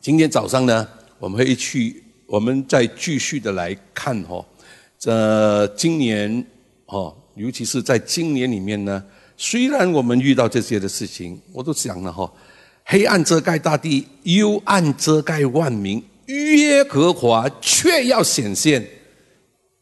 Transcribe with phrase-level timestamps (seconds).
[0.00, 4.42] 今天早上呢，我们会去，我们再继续的来看哦，
[4.98, 6.42] 这今年
[6.86, 9.04] 哦，尤其是在今年里面呢，
[9.36, 12.32] 虽然我们遇到这些的事情，我都想了哈，
[12.84, 18.82] 黑暗遮盖大地，幽暗遮盖万民，耶和华却要显现，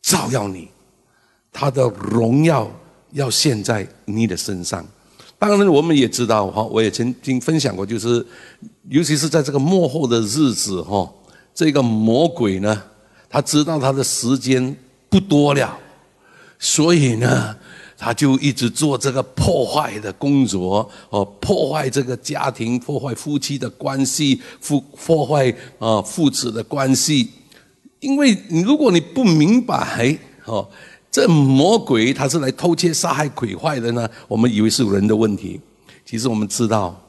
[0.02, 0.68] 照耀你，
[1.52, 2.68] 他的荣耀
[3.12, 4.84] 要现，在你的身上。
[5.40, 8.26] 当然，我们也知道哈，我也曾经分享过，就是
[8.88, 11.08] 尤其是在这个幕后的日子哈，
[11.54, 12.82] 这个魔鬼呢，
[13.30, 14.76] 他知道他的时间
[15.08, 15.78] 不多了，
[16.58, 17.54] 所以呢，
[17.96, 27.30] 他就一直做这个破坏的工作哦，破坏这个家庭，破坏夫妻的关系，破破坏啊父子的关系。
[28.00, 30.68] 因为你如果你不明白哦。
[31.10, 34.08] 这魔鬼他是来偷窃、杀害、毁坏的呢？
[34.28, 35.60] 我们以为是人的问题，
[36.04, 37.00] 其实我们知道，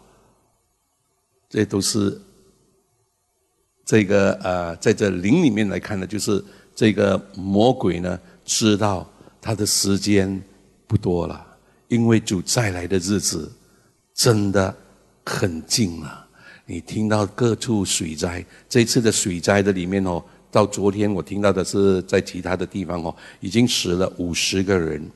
[1.49, 2.20] 这都是
[3.85, 6.43] 这个呃，在这灵里面来看呢，就是
[6.73, 9.07] 这个魔鬼呢，知道
[9.41, 10.41] 他的时间
[10.88, 11.45] 不多了，
[11.90, 13.51] 因为主再来的日子
[14.16, 14.76] 真的
[15.26, 16.26] 很近了。
[16.66, 20.23] 你听到各处水灾，这次的水灾的里面哦。
[20.51, 25.07] 到昨天，我听到的是在其他的地方哦，已经死了五十个人。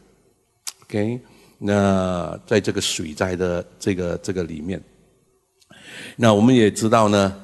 [0.84, 1.20] OK，
[1.58, 4.80] 那在这个水灾的这个这个里面，
[6.16, 7.36] 那我们也知道呢，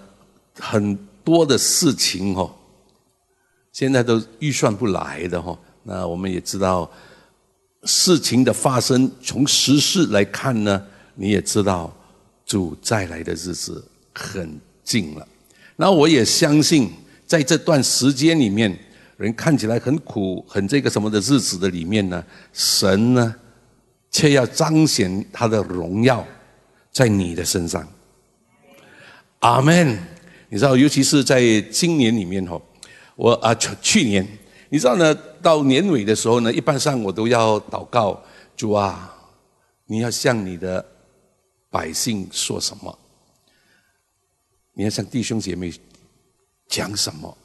[0.59, 2.53] 很多的事情哦，
[3.71, 5.57] 现在都预算不来的哈。
[5.81, 6.91] 那我们也知道，
[7.85, 11.91] 事情的发生从时事来看呢，你也知道
[12.45, 15.27] 主再来的日子很近了。
[15.75, 16.91] 那我也相信。
[17.29, 18.75] 在这段时间里面，
[19.15, 23.35] 人看起来很苦、很这个什么的日子的里面呢，神呢，
[24.09, 26.25] 却要彰显他的荣耀
[26.91, 27.87] 在你的身上。
[29.41, 29.95] 阿门。
[30.49, 32.59] 你知道，尤其是在今年里面哦，
[33.15, 34.27] 我啊去去年，
[34.69, 38.19] 你知道呢，到年尾的时候呢，一般上我都要祷告
[38.57, 39.15] 主啊，
[39.85, 40.83] 你要向你的
[41.69, 42.97] 百姓说什么？
[44.73, 45.71] 你要向弟兄姐妹。
[46.69, 47.37] 讲什么？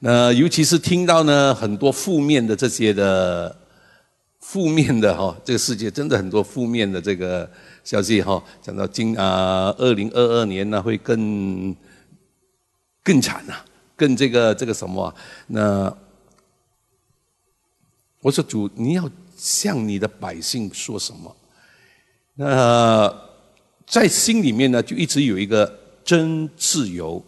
[0.00, 3.56] 那尤其是听到呢很多负面的这些的
[4.40, 7.48] 负面的哈，这个世界真的很多负面的这个
[7.84, 8.42] 消息哈。
[8.60, 11.72] 讲到今啊，二零二二年呢会更
[13.04, 13.54] 更惨呐，
[13.94, 15.14] 更这个这个什么？
[15.46, 15.96] 那
[18.20, 21.36] 我说主，你要向你的百姓说什么？
[22.34, 23.14] 那
[23.86, 27.24] 在心里面呢，就一直有一个真自由。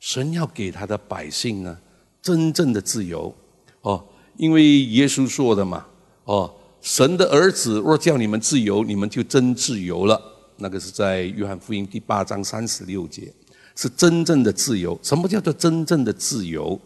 [0.00, 1.76] 神要给他的百姓呢，
[2.22, 3.34] 真正的自由
[3.82, 4.04] 哦，
[4.36, 5.86] 因为耶稣说的嘛，
[6.24, 10.20] 哦，神的儿子若叫你们自由，你们就真自由了。
[10.56, 13.32] 那个是在约翰福音第八章三十六节，
[13.76, 14.98] 是真正的自由。
[15.02, 16.80] 什么叫做真正的自由？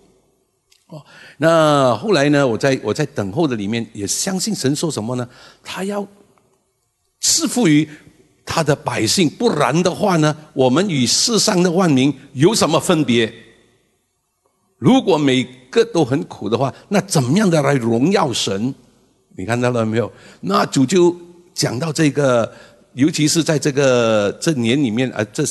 [0.89, 1.05] 哦，
[1.39, 5.28] 那后来呢，我在我在等候的里面也相信神说什么呢？
[5.62, 6.06] 他要
[7.21, 7.89] 赐福于。
[8.53, 13.33] 他的百姓，不然的话呢，我们与世上的万民有什么分别？
[14.77, 18.75] 如果每个都很苦的话，那怎么样的来荣耀神？
[19.37, 20.13] 你看到了没有？
[20.43, 21.17] 那主就
[21.55, 22.53] 讲到这个，
[22.93, 25.43] 尤其是在这个这年里面啊，这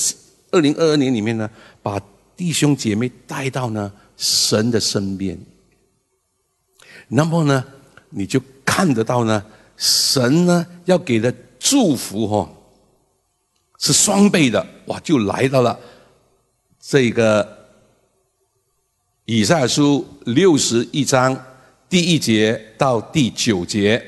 [0.52, 1.50] 二零二二年里面呢，
[1.82, 2.00] 把
[2.38, 5.36] 弟兄姐妹带到呢神的身边，
[7.08, 7.66] 那么呢，
[8.12, 9.44] 你就看得到呢，
[9.76, 12.48] 神呢要给的祝福哈。
[13.82, 15.78] 是双倍的哇，就来到了
[16.80, 17.66] 这个
[19.26, 21.36] 以赛书六十一章
[21.90, 24.00] 第一节到第九节。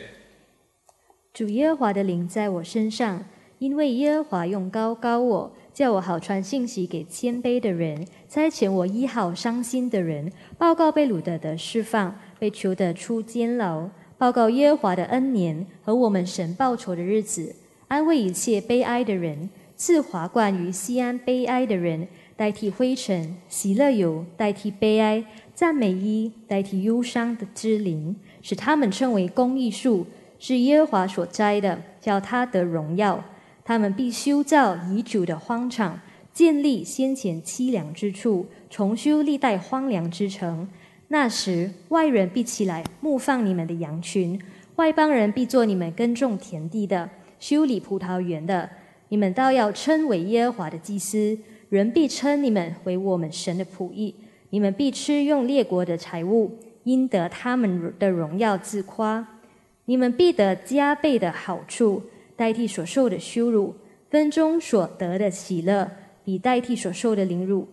[1.33, 3.25] 主耶和华的灵在我身上，
[3.57, 13.89] 因为耶和华用高高我，叫我好传信息给谦卑的人，差遣我医好伤心的人，报告被掳的的释放，被囚的出监牢，
[14.19, 17.55] 报告耶和华的恩年和我们神报仇的日子，
[17.87, 19.49] 安慰一切悲哀的人。
[19.85, 22.07] 赐华冠于西安悲哀的人，
[22.37, 25.21] 代替灰尘；喜乐油代替悲哀；
[25.53, 30.07] 赞美衣代替忧伤的之灵，使他们称为公义树，
[30.39, 33.25] 是耶和华所摘的，叫他得荣耀。
[33.65, 35.99] 他们必修造遗主的荒场，
[36.31, 40.65] 建立先前凄凉之处，重修历代荒凉之城。
[41.09, 44.41] 那时，外人必起来牧放你们的羊群，
[44.77, 48.69] 外邦人必做你们耕种田地的、修理葡萄园的。
[49.13, 51.37] 你们倒要称为耶和华的祭司，
[51.69, 54.15] 人必称你们为我们神的仆役。
[54.49, 59.39] 你们必吃用列国的财物，因得他们的荣耀自夸。
[59.85, 62.01] 你们必得加倍的好处，
[62.35, 63.75] 代替所受的羞辱；
[64.09, 65.91] 分中所得的喜乐，
[66.25, 67.67] 比代替所受的凌辱。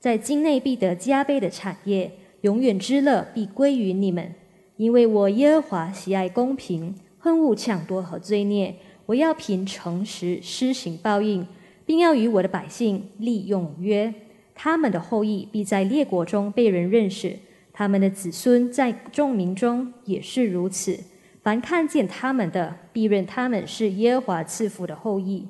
[0.00, 2.10] 在境内必得加倍的产业，
[2.40, 4.34] 永远之乐必归于你们。
[4.78, 8.74] 因为我耶和华喜爱公平，恨恶抢夺和罪孽。
[9.06, 11.46] 我要凭诚实施行报应，
[11.86, 14.12] 并要与我的百姓立永约。
[14.54, 17.38] 他们的后裔必在列国中被人认识，
[17.72, 20.98] 他们的子孙在众民中也是如此。
[21.42, 25.46] 凡看见他们的，必认他们是耶和华赐福的后裔。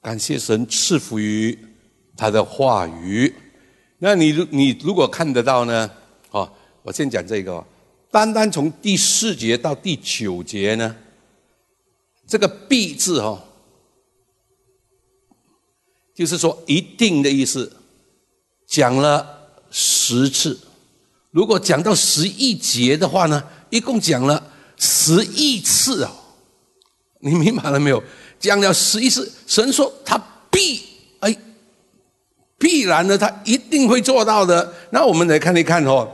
[0.00, 1.58] 感谢神赐福于
[2.16, 3.32] 他的话语。
[3.98, 5.90] 那你如你如果看得到呢？
[6.30, 6.48] 哦，
[6.82, 7.64] 我先讲这个。
[8.10, 10.94] 单单从第四节到第九节呢，
[12.32, 13.38] 这个“必”字哦，
[16.14, 17.70] 就是说一定的意思，
[18.66, 20.58] 讲了十次。
[21.30, 24.42] 如果讲到十一节的话呢，一共讲了
[24.78, 26.10] 十亿次哦。
[27.18, 28.02] 你明白了没有？
[28.40, 30.16] 讲了十一次，神说他
[30.50, 30.82] 必
[31.20, 31.36] 哎，
[32.56, 34.72] 必然的，他一定会做到的。
[34.88, 36.10] 那我们来看一看哦。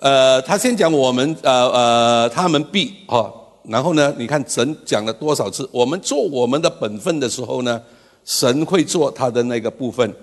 [0.00, 3.32] 呃，他先讲我们呃呃，他们必哈，
[3.68, 5.68] 然后呢，你看神讲了多少次？
[5.72, 7.80] 我们做我们的本分的时候呢，
[8.24, 10.14] 神会做他的那个部分。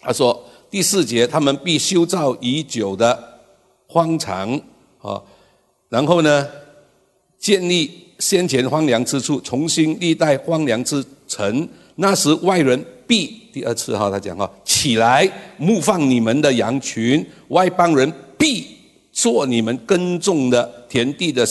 [0.00, 3.40] 他说第四节，他们必修造已久的
[3.86, 4.60] 荒场
[5.00, 5.22] 啊，
[5.88, 6.46] 然后呢，
[7.38, 11.68] 建立先前荒凉之处，重新历代荒凉之城。
[11.96, 18.12] 那时外人必第二次哈，他讲哈，起来牧放你们的羊群，外邦人。
[18.38, 18.66] 必
[19.12, 21.44] 做你们耕种的田地的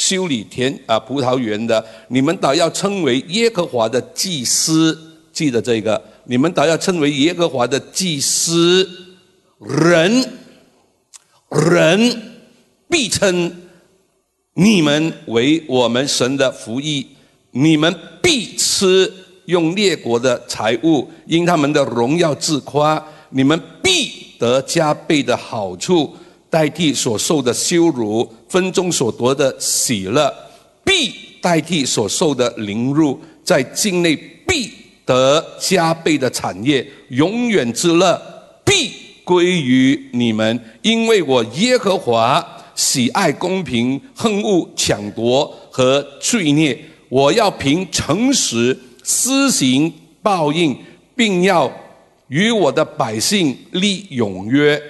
[0.00, 4.98] 修理田啊葡萄园的，你们倒要称为耶和华的祭司。
[5.30, 8.88] 记得这个，你们倒要称为耶和华的祭司。
[9.58, 10.24] 人，
[11.50, 12.22] 人
[12.88, 13.54] 必称
[14.54, 17.06] 你们为我们神的福役。
[17.50, 19.12] 你们必吃
[19.44, 23.04] 用列国的财物，因他们的荣耀自夸。
[23.28, 26.16] 你们必得加倍的好处。
[26.50, 30.34] 代替所受的羞辱，分中所夺的喜乐，
[30.84, 34.16] 必代替所受的凌辱，在境内
[34.46, 34.68] 必
[35.06, 38.20] 得加倍的产业，永远之乐
[38.64, 38.90] 必
[39.22, 42.44] 归于你们，因为我耶和华
[42.74, 46.76] 喜爱公平，恨恶抢夺和罪孽，
[47.08, 50.76] 我要凭诚实施行报应，
[51.14, 51.70] 并要
[52.26, 54.80] 与我的百姓立永约。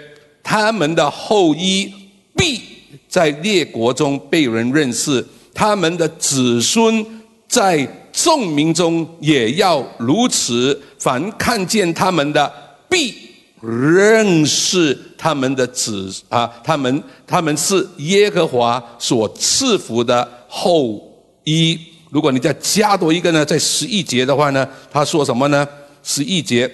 [0.51, 1.89] 他们的后裔
[2.37, 2.61] 必
[3.09, 5.25] 在列国中被人认识，
[5.55, 7.07] 他们的子孙
[7.47, 10.77] 在众民中也要如此。
[10.99, 12.53] 凡看见他们的，
[12.89, 13.15] 必
[13.61, 21.01] 认识他们的子啊，他们他们是耶和华所赐福的后
[21.45, 21.79] 裔。
[22.11, 25.65] 如果你再加多一个呢，在十一节的话呢，他说什么呢？
[26.03, 26.69] 十一节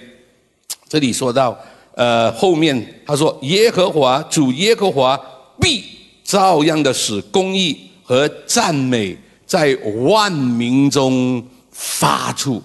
[0.89, 1.55] 这里说到。
[1.97, 5.19] 呃，后面他说：“耶和华主耶和华
[5.59, 5.83] 必
[6.23, 9.17] 照样的使公义和赞美
[9.47, 12.61] 在万民中发出。”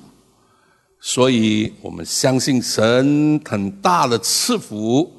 [1.00, 5.10] 所以我们相信神很大的赐福。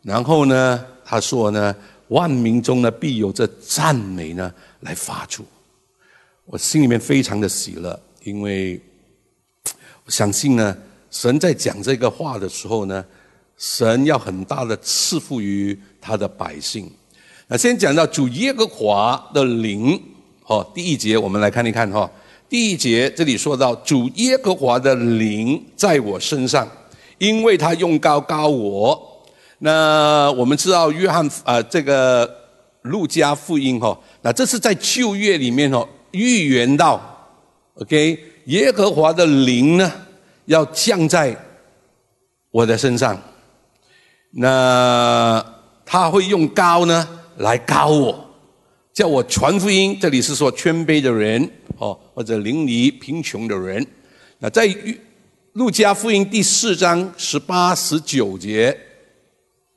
[0.00, 1.76] 然后呢，他说呢，
[2.08, 4.50] 万民中呢必有这赞美呢
[4.80, 5.44] 来发出。
[6.46, 8.80] 我心里面非常的喜乐，因为
[10.06, 10.74] 我相信呢，
[11.10, 13.04] 神在讲这个话的时候呢。
[13.58, 16.90] 神要很大的赐福于他的百姓。
[17.48, 20.00] 那先讲到主耶和华的灵，
[20.46, 22.08] 哦，第一节我们来看一看哈。
[22.48, 26.66] 第一节这里说到主耶和华的灵在我身上，
[27.18, 29.26] 因为他用高高我。
[29.58, 32.30] 那我们知道约翰啊，这个
[32.82, 37.00] 路加福音哈，那这是在旧约里面哦预言到
[37.74, 39.92] ，OK，耶和华的灵呢
[40.44, 41.36] 要降在
[42.50, 43.20] 我的身上。
[44.30, 45.44] 那
[45.84, 47.08] 他会用高呢
[47.38, 48.30] 来高我，
[48.92, 49.98] 叫我传福音。
[50.00, 53.86] 这里是说谦卑的人哦，或者邻里贫穷的人。
[54.38, 54.68] 那在
[55.54, 58.78] 路加福音第四章十八、十九节，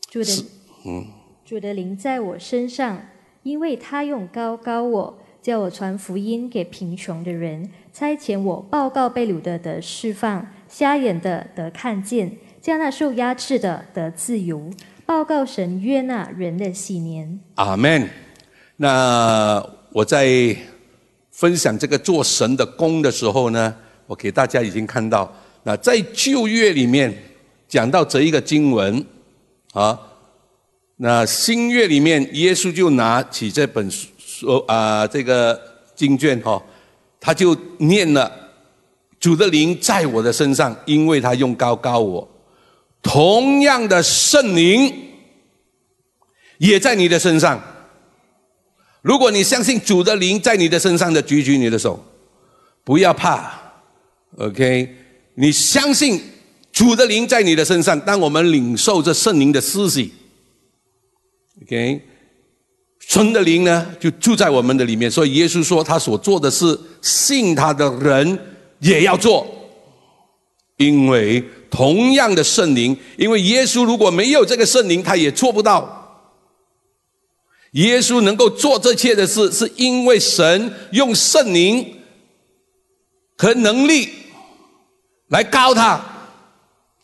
[0.10, 0.46] 主的
[0.86, 1.08] 嗯，
[1.46, 3.02] 主的灵在我身上，
[3.44, 12.38] 因为他用高高我，叫我传福音给贫穷的人，差遣我报告被掳的得释放，瞎眼的得看见。
[12.62, 14.70] 叫那受压制的得自由，
[15.04, 17.40] 报告神约纳人的喜年。
[17.56, 18.08] 阿门。
[18.78, 20.56] 那我在
[21.32, 23.76] 分享这个做神的功的时候呢，
[24.06, 27.12] 我给大家已经看到，那在旧约里面
[27.68, 29.04] 讲到这一个经文
[29.74, 30.00] 啊，
[30.98, 35.60] 那新约里面耶稣就拿起这本书啊这个
[35.96, 36.62] 经卷哈，
[37.20, 38.32] 他就念了
[39.20, 42.28] 主的灵在我的身上，因为他用高高我。
[43.02, 44.94] 同样的圣灵
[46.58, 47.62] 也在你的身上。
[49.02, 52.04] 如果你相信主的灵在你的身上的，举举你的手，
[52.84, 53.60] 不要怕
[54.38, 54.96] ，OK？
[55.34, 56.22] 你相信
[56.72, 60.14] 主的灵在你的身上，当我们领受这圣灵的思息
[61.64, 62.02] ，OK？
[63.00, 65.10] 神的灵呢，就住在我们的里面。
[65.10, 68.40] 所以耶稣说，他所做的事，信他的人
[68.80, 69.48] 也要做，
[70.78, 75.98] 因为同样的圣灵，因为耶稣如果没有这个圣灵，他也做不到。
[77.72, 82.02] 耶稣能够做这切的事，是因为神用圣灵
[83.38, 84.10] 和能力
[85.30, 86.06] 来告他。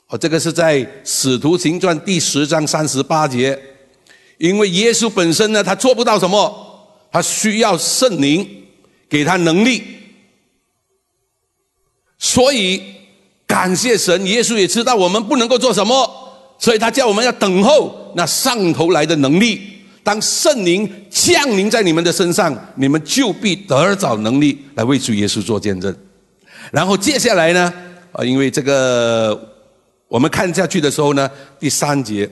[0.07, 3.57] 哦，这个是在《使徒行传》第十章三十八节。
[4.37, 8.65] 因为耶稣本身呢，他做不到什么，他需要圣灵
[9.09, 9.83] 给他能力，
[12.19, 12.83] 所以
[13.47, 16.07] 感谢神，耶稣也知道我们不能够做什么，
[16.59, 19.61] 所以他叫我们要等候那上头来的能力。
[20.03, 25.95] 当圣灵降临在你们的身上，你们就必得着能力来为主耶稣做见证。
[26.71, 27.73] 然后接下来呢，
[28.11, 29.37] 啊，因为这个
[30.07, 32.29] 我们看下去的时候呢，第三节。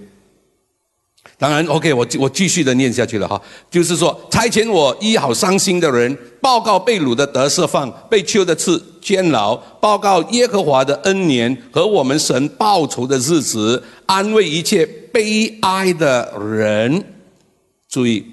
[1.38, 3.40] 当然，OK，我我继续的念下去了哈，
[3.70, 17.04] 就是说，差遣我医好伤心的人，报告被掳的得释放，被囚的赐监牢，报告耶和华的恩年和我们神报仇的日子，安慰一切悲哀的人。
[17.90, 18.26] 注意，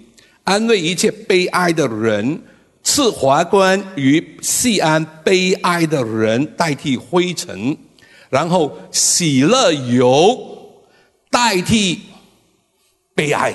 [0.44, 2.40] 安慰一切悲哀的人，
[2.84, 7.76] 赐华冠与细安悲哀的人代替灰尘，
[8.30, 10.38] 然后喜乐油
[11.28, 11.98] 代替。
[13.14, 13.54] 悲哀，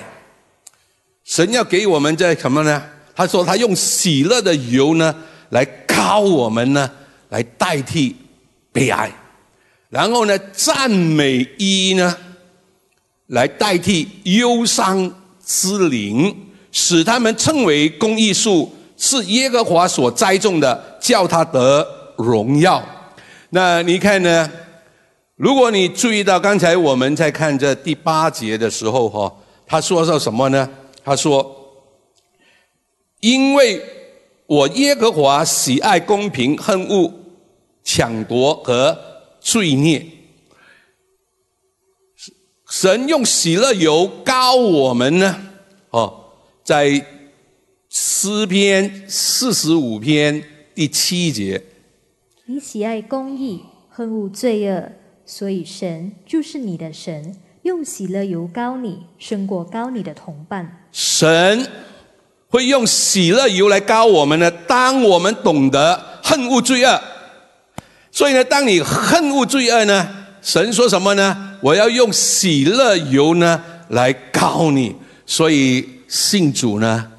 [1.24, 2.84] 神要给我们这什么呢？
[3.16, 5.16] 他说他用喜乐的油呢
[5.50, 6.90] 来高我们呢，
[7.30, 8.16] 来代替
[8.72, 9.12] 悲哀，
[9.90, 12.16] 然后呢赞美一呢
[13.28, 15.12] 来代替忧伤
[15.44, 16.36] 之灵，
[16.72, 22.84] 使他们称为公益树，是耶和华所栽种的，叫他得荣耀。
[23.50, 24.52] 那你看呢？
[25.38, 29.34] 如果你注意到刚才我们在看这第八节的时候，哈。
[29.68, 30.70] 他说到什么呢？
[31.04, 31.84] 他说
[33.20, 33.82] ：“因为
[34.46, 37.14] 我耶和华喜爱公平，恨恶
[37.84, 38.98] 抢夺和
[39.42, 40.06] 罪孽。
[42.70, 45.50] 神用喜乐油膏我们呢？
[45.90, 46.32] 哦，
[46.64, 47.06] 在
[47.90, 50.44] 诗篇四十五篇
[50.74, 51.62] 第七节，
[52.46, 54.92] 你喜爱公义，恨恶罪恶，
[55.26, 57.36] 所以神就是你的神。”
[57.68, 60.86] 用喜乐油膏你，胜过膏你的同伴。
[60.92, 61.70] 神
[62.48, 64.50] 会用喜乐油来膏我们呢？
[64.50, 67.00] 当我们懂得恨恶罪恶，
[68.10, 70.10] 所以呢，当你恨恶罪恶呢，
[70.42, 71.58] 神说什么呢？
[71.62, 74.96] 我要用喜乐油呢来膏你。
[75.26, 77.12] 所以信主呢，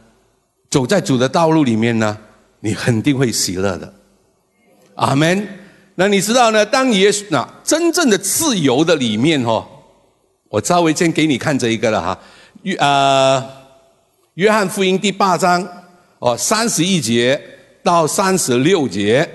[0.71, 2.17] 走在主的道路里面呢，
[2.61, 3.93] 你肯定会喜乐的。
[4.95, 5.47] 阿门。
[5.97, 6.64] 那你知道呢？
[6.64, 9.67] 当耶稣那真正的自由的里面哦。
[10.49, 12.19] 我稍微先给你看这一个了哈，
[12.62, 13.45] 约呃，
[14.35, 15.67] 约翰福音第八章
[16.21, 17.38] 哦，三十一节
[17.83, 19.28] 到三十六节。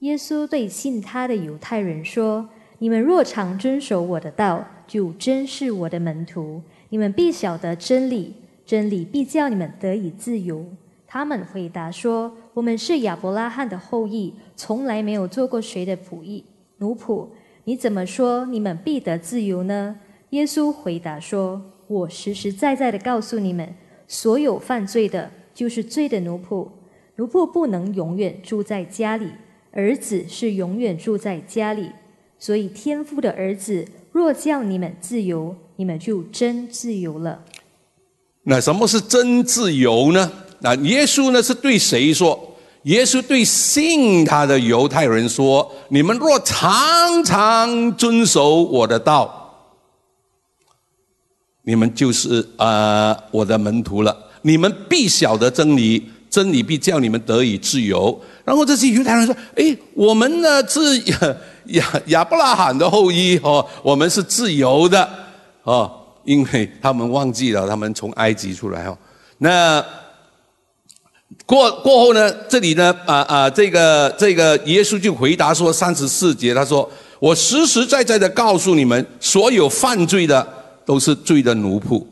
[0.00, 2.48] 耶稣对信他的犹太人说
[2.78, 6.60] ：“你们若常遵守我的道，就真是我的门徒。
[6.88, 8.34] 你们必晓得真理，
[8.66, 10.66] 真理必叫你们得以自由。”
[11.06, 16.44] 他们回答说：“我们是亚伯拉罕的后裔，从来没有做过谁的仆役
[16.78, 17.28] 奴仆。”
[17.64, 19.96] 你怎么说你们必得自由呢？
[20.30, 23.74] 耶稣回答说：“我实实在在的告诉你们，
[24.06, 26.68] 所有犯罪的，就是罪的奴仆。
[27.16, 29.28] 奴仆不能永远住在家里，
[29.72, 31.90] 儿子是永远住在家里。
[32.38, 37.44] 所以天父的儿子若叫你们自由，你们就真自由了。
[38.44, 40.32] 那什么是真自由呢？
[40.60, 42.46] 那耶稣呢是对谁说？”
[42.84, 49.68] 耶稣对信他的犹太人说：“你们若常常遵守我的道，
[51.64, 54.16] 你们就是啊我的门徒了。
[54.40, 65.06] 你们必晓得真理，真理必叫你们得以自由。”然后这些犹太人说：“哎，我们呢是亚亚伯拉罕的后裔哦，我们是自由的
[65.64, 65.92] 哦，
[66.24, 68.96] 因为他们忘记了他们从埃及出来哦。”
[69.36, 69.84] 那。
[71.46, 72.32] 过过后呢？
[72.48, 72.92] 这里呢？
[73.06, 80.46] 啊啊，这个这个耶稣就回答说：三十四节，他说：“我实实在在的告诉你们，所有犯罪的
[80.84, 82.04] 都是罪的奴仆。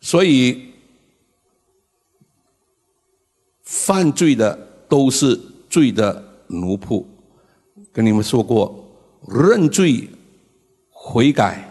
[0.00, 0.72] 所以
[3.62, 4.58] 犯罪的
[4.88, 7.04] 都是罪的奴仆。
[7.92, 8.84] 跟你们说过，
[9.28, 10.08] 认罪
[10.90, 11.66] 悔改，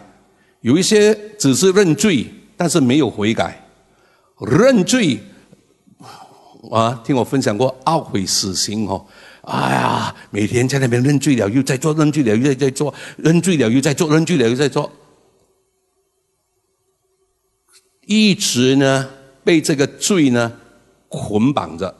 [0.60, 2.26] 有一些只是认罪，
[2.56, 3.60] 但是没有悔改。
[4.40, 5.18] 认罪
[6.70, 9.04] 啊，听我分享过懊悔死刑哦。
[9.42, 14.90] 哎呀，每天在那边认罪了，又在做认罪了，又在在做认罪了，又在做认罪了，又在做，
[18.06, 19.10] 一直呢
[19.44, 20.52] 被这个罪呢
[21.08, 21.94] 捆绑着。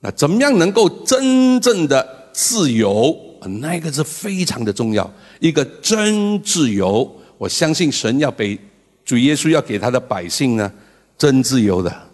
[0.00, 3.16] 那怎么样能够真正的自由？
[3.60, 5.08] 那个是非常的重要，
[5.40, 7.10] 一个真自由。
[7.36, 8.58] 我相信神要给
[9.04, 10.72] 主耶稣要给他的百姓呢，
[11.16, 12.07] 真自由的。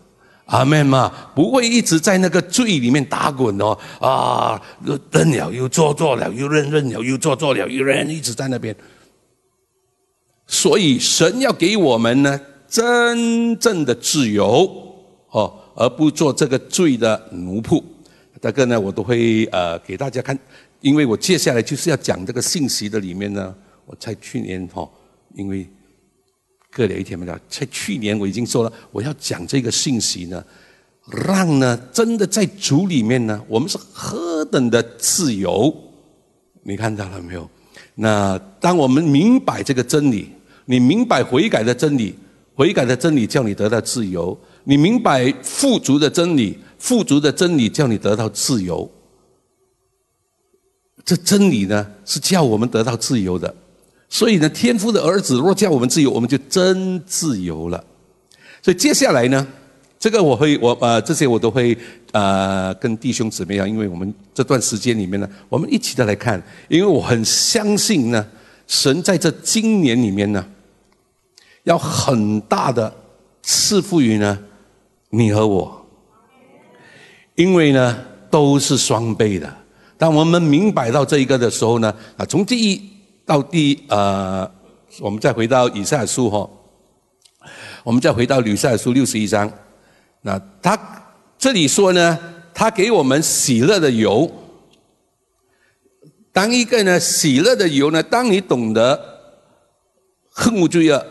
[0.47, 4.61] 阿门嘛，不会一直在那个罪里面打滚哦啊，
[5.11, 8.77] 认了又做，做了又认，认了又做，做了又认，一直在那边。
[10.47, 14.71] 所以神要给我们呢真正的自由
[15.31, 17.83] 哦，而不做这个罪的奴仆。
[18.43, 20.39] 这个呢，我都会呃给大家看，
[20.83, 23.55] 因为我接下来就是要讲这个信息的里面呢，
[23.87, 24.87] 我在去年哈，
[25.35, 25.67] 因为。
[26.75, 27.41] 隔了一天没了。
[27.49, 30.45] 在去年我已经说了，我要讲这个信息呢，
[31.27, 35.73] 让呢真的在主里面呢，我们是何等的自由。
[36.63, 37.49] 你看到了没有？
[37.95, 40.29] 那当我们明白这个真理，
[40.65, 42.15] 你明白悔改的真理，
[42.55, 48.91] 悔改的真理叫你得到自由；你明白富足的真理，富足的真理叫你得到自由。
[51.05, 53.55] 这真理呢，是叫我们得到自由的。
[54.09, 57.83] 所以呢，天父的儿子若叫我们自由，我们就真自由了。
[58.63, 59.45] 所以接下来呢，
[59.99, 61.77] 这个我会我呃这些我都会
[62.13, 68.25] 呃跟弟兄姊妹啊，因为我们这段时间里面呢，我们一起的来看，因为我很相信呢，
[68.69, 70.47] 神在这今年里面呢，
[71.65, 72.95] 要很大的
[73.43, 74.39] 赐福于呢
[75.11, 75.85] 你和我，
[77.35, 77.99] 因为呢
[78.31, 79.53] 都是双倍的。
[79.99, 82.94] 当我们明白到这一个的时候呢，啊，从第一。
[83.27, 84.49] 到第呃，
[85.01, 86.49] 我们再回到以赛亚书哈，
[87.83, 89.51] 我们再回到以赛亚书六十一章，
[90.21, 90.79] 那他
[91.39, 92.19] 这里说呢，
[92.53, 94.31] 他给我们喜乐的油。
[96.33, 99.01] 当一个呢喜乐的油呢，当你懂得
[100.29, 101.07] 恨恶罪恶，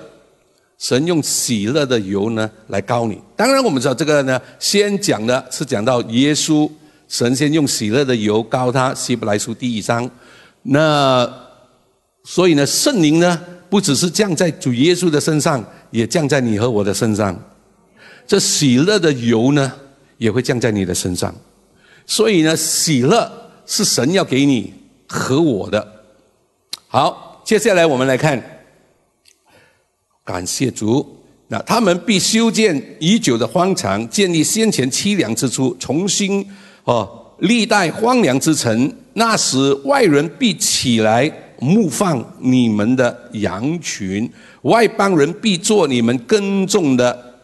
[0.77, 3.19] 神用喜乐的油呢来膏你。
[3.35, 6.69] 当然我们知道这个呢，先讲的是讲到耶稣，
[7.07, 10.07] 神先用喜乐的油膏他，希伯来书第一章，
[10.61, 11.42] 那。
[12.25, 13.37] 所以呢，圣灵呢，
[13.69, 17.37] 不只是降在主耶稣的身上，也降在你和我的身上。
[18.25, 19.71] 这喜乐的油呢，
[20.17, 21.33] 也会降在你的身上。
[22.05, 23.29] 所以呢，喜乐
[23.65, 24.73] 是神要给你
[25.05, 25.85] 和我的。
[26.87, 28.41] 好，接下来我们来看，
[30.23, 31.19] 感谢主。
[31.49, 36.49] 那他们必修建已久的荒场，建立先前凄凉之处，重新
[36.85, 38.95] 哦，历代荒凉之城。
[39.15, 41.29] 那时外人必起来。
[41.63, 44.29] 牧放你们的羊群，
[44.63, 47.39] 外邦人必做你们耕种的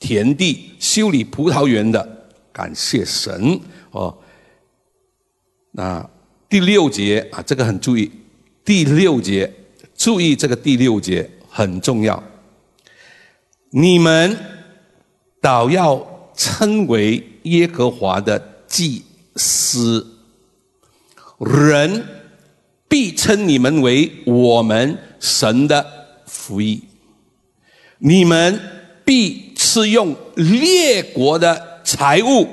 [0.00, 2.26] 田地，修理葡萄园的。
[2.52, 3.60] 感谢神
[3.92, 4.12] 哦。
[5.70, 6.04] 那
[6.48, 8.10] 第六节啊，这个很注意。
[8.64, 9.50] 第六节，
[9.94, 12.20] 注意这个第六节很重要。
[13.70, 14.36] 你们
[15.40, 19.04] 倒要称为耶和华的祭
[19.36, 20.04] 司，
[21.38, 22.04] 人。
[22.92, 25.82] 必称你们为我们神的
[26.26, 26.86] 福音，
[27.96, 28.60] 你们
[29.02, 32.46] 必吃用列国的财物，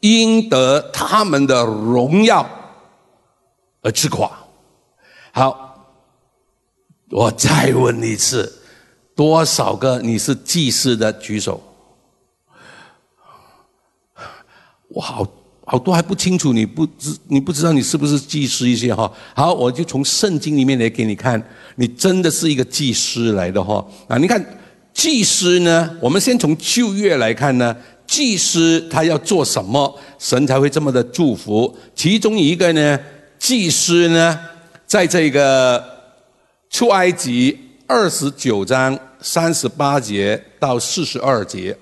[0.00, 2.46] 应得他们的荣耀
[3.80, 4.30] 而自垮。
[5.32, 5.88] 好，
[7.08, 8.62] 我再问一次，
[9.14, 11.62] 多少个你是祭司的举手？
[14.88, 15.26] 我好。
[15.68, 19.12] 好多还不清楚，你不知你不知道你是不是祭司一些哈？
[19.34, 21.42] 好，我就从圣经里面来给你看，
[21.74, 24.16] 你真的是一个祭司来的哈啊！
[24.16, 24.40] 你看
[24.94, 27.76] 祭司呢，我们先从旧约来看呢，
[28.06, 31.76] 祭司他要做什么，神才会这么的祝福？
[31.96, 32.96] 其中一个呢，
[33.36, 34.38] 祭司呢，
[34.86, 35.84] 在这个
[36.70, 41.76] 出埃及二十九章三十八节到四十二节，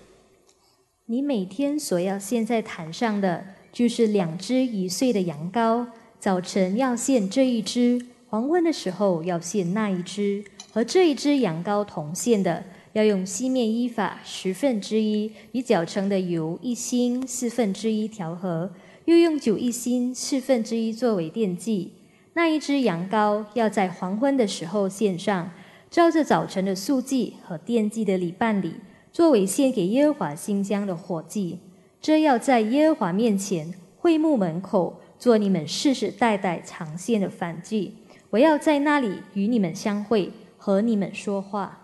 [1.05, 3.44] 你每天所要献在坛上的。
[3.74, 5.84] 就是两只一岁的羊羔，
[6.20, 18.70] 早晨要献这一只，黄昏的时候要献那一只，和这一只羊羔同献的，要用西面依法十分之一，以搅成的油一星四分之一调和，
[19.06, 21.94] 又用酒一星四分之一作为奠祭。
[22.34, 25.50] 那一只羊羔要在黄昏的时候献上，
[25.90, 28.74] 照着早晨的素祭和奠祭的礼办理，
[29.12, 31.58] 作为献给耶和华新香的火祭。
[32.04, 37.94] 这要在耶和华面前会幕门口做你们世世代代常献的反祭，
[38.28, 41.80] 我要在那里与你们相会，和你们说话。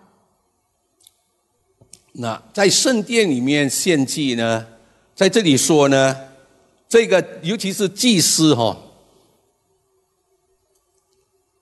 [2.11, 4.67] 那在圣殿里面献祭呢，
[5.15, 6.15] 在这里说呢，
[6.87, 8.77] 这个尤其是祭司哈，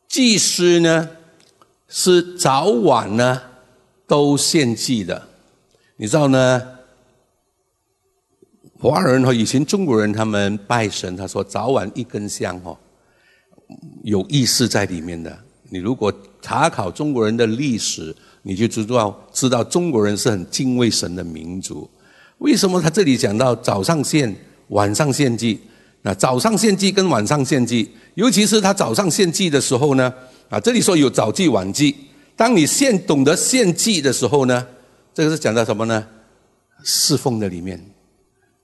[0.09, 1.11] 祭司呢
[1.87, 3.41] 是早晚呢
[4.05, 5.29] 都献祭的，
[5.95, 6.78] 你知道呢？
[8.81, 12.77] 华人和以前中国人他们拜神，他说早晚一根香哦，
[14.03, 15.37] 有意思在里面的。
[15.69, 16.11] 你如果
[16.41, 21.89] 查考中国人的历史，你就知道知道中国人是很敬畏神的民族。
[22.37, 24.33] 为什么他这里讲到早上献，
[24.69, 25.59] 晚上献祭？
[26.01, 30.13] 那早上献祭跟晚上献祭，尤其是他早上献祭的时候呢？
[30.47, 31.93] 啊，这里说有早祭晚祭。
[32.37, 34.65] 当你献懂得献祭的时候呢，
[35.13, 36.07] 这个是讲到什么呢？
[36.81, 37.77] 侍奉的里面。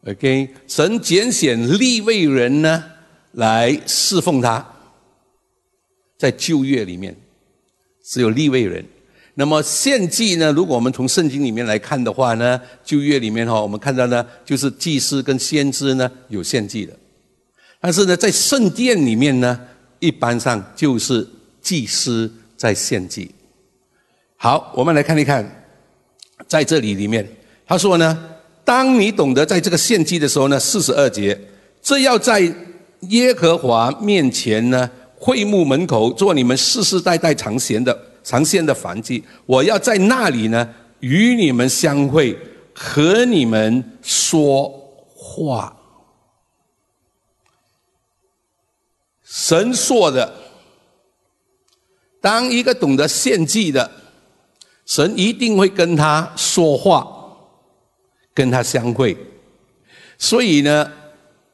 [0.07, 2.83] OK，神拣选立位人呢
[3.31, 4.63] 来侍奉他，
[6.15, 7.15] 在旧约里面
[8.03, 8.85] 只有立位人。
[9.33, 10.51] 那么献祭呢？
[10.51, 16.93] 如果我们从圣经里面来看的话呢，旧约里面哈，我们看到呢，就是祭司跟先知呢有献祭的。
[17.81, 19.59] 但是呢，在圣殿里面呢，
[19.99, 21.27] 一般上就是
[21.61, 23.33] 祭司在献祭。
[24.37, 25.65] 好，我们来看一看，
[26.47, 27.27] 在这里里面，
[27.65, 28.34] 他说呢。
[28.65, 31.39] 当你懂得在这个献祭的时候呢，四十二节，
[31.81, 32.41] 这要在
[33.01, 39.23] 耶和华面前呢，会幕门口做你们世世代代常献的常献的燔祭。
[39.45, 40.67] 我要在那里呢，
[40.99, 42.35] 与你们相会，
[42.73, 44.67] 和你们说
[45.15, 45.71] 话。
[49.23, 50.33] 神说的，
[52.19, 53.91] 当一个懂得献祭的，
[54.87, 57.11] 神一定会跟他说话。
[58.35, 59.15] 跟他相会，
[60.17, 60.91] 所以呢，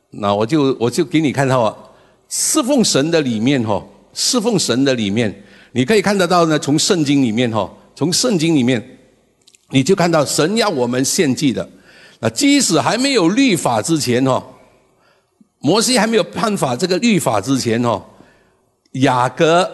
[0.10, 1.94] 那我就我就给你看到，
[2.28, 8.84] 侍奉神的里面哈，侍奉神的里面，你可以看得到呢，从圣经里面哈，从圣经里面，
[9.70, 11.70] 你就看到神要我们献祭的，
[12.20, 14.44] 那即使还没有律法之前哈，
[15.60, 18.04] 摩西还没有判法这个律法之前哈，
[18.94, 19.70] 雅各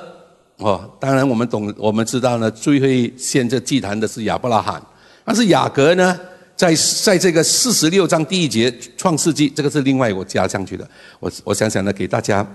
[0.58, 4.82] 哦，当然我们懂，我们知道呢，最会献这祭坛的是亚伯拉罕，
[5.24, 6.20] 但是雅各呢？
[6.58, 10.90] 在在这个四十六章第一节创世纪，这个是另外我加上去的。
[11.20, 12.46] 我我想想呢，给大家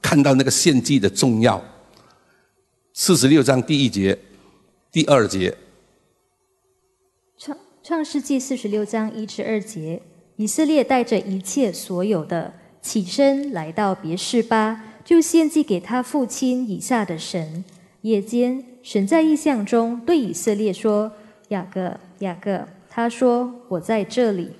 [0.00, 1.60] 看到那个献祭的重要。
[2.94, 4.16] 四十六章第一节、
[4.92, 5.56] 第二节。
[7.36, 10.00] 创创世纪四十六章一至二节，
[10.36, 17.64] 以色列带着一切所有的起身来到别是巴，就献祭给他父亲以下的神。
[18.02, 21.10] 夜间，神在异象中对以色列说
[21.50, 22.68] ：“雅各，雅各。”
[22.98, 24.50] 他说：“我在这里。”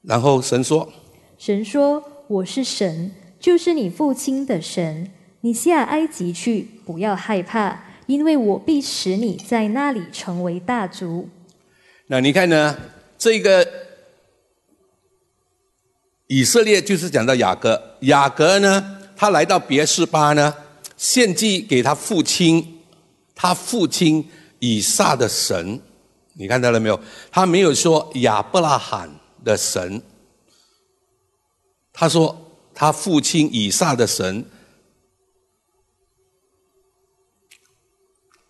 [0.00, 0.90] 然后神说
[1.36, 5.10] ：“神说我是神，就是你父亲的神。
[5.42, 11.28] 你下埃及去，不要害怕，因为我必使你在那里成为大族。”
[12.08, 12.74] 那你看呢？
[13.18, 13.68] 这个
[16.28, 20.54] 以色列就是讲到雅各，雅各呢，他来到别是巴呢，
[20.96, 22.80] 献祭给他父亲，
[23.34, 24.26] 他父亲
[24.58, 25.78] 以撒的神。
[26.34, 26.98] 你看到了没有？
[27.30, 29.10] 他没有说亚伯拉罕
[29.44, 30.00] 的神，
[31.92, 32.34] 他说
[32.74, 34.44] 他父亲以撒的神。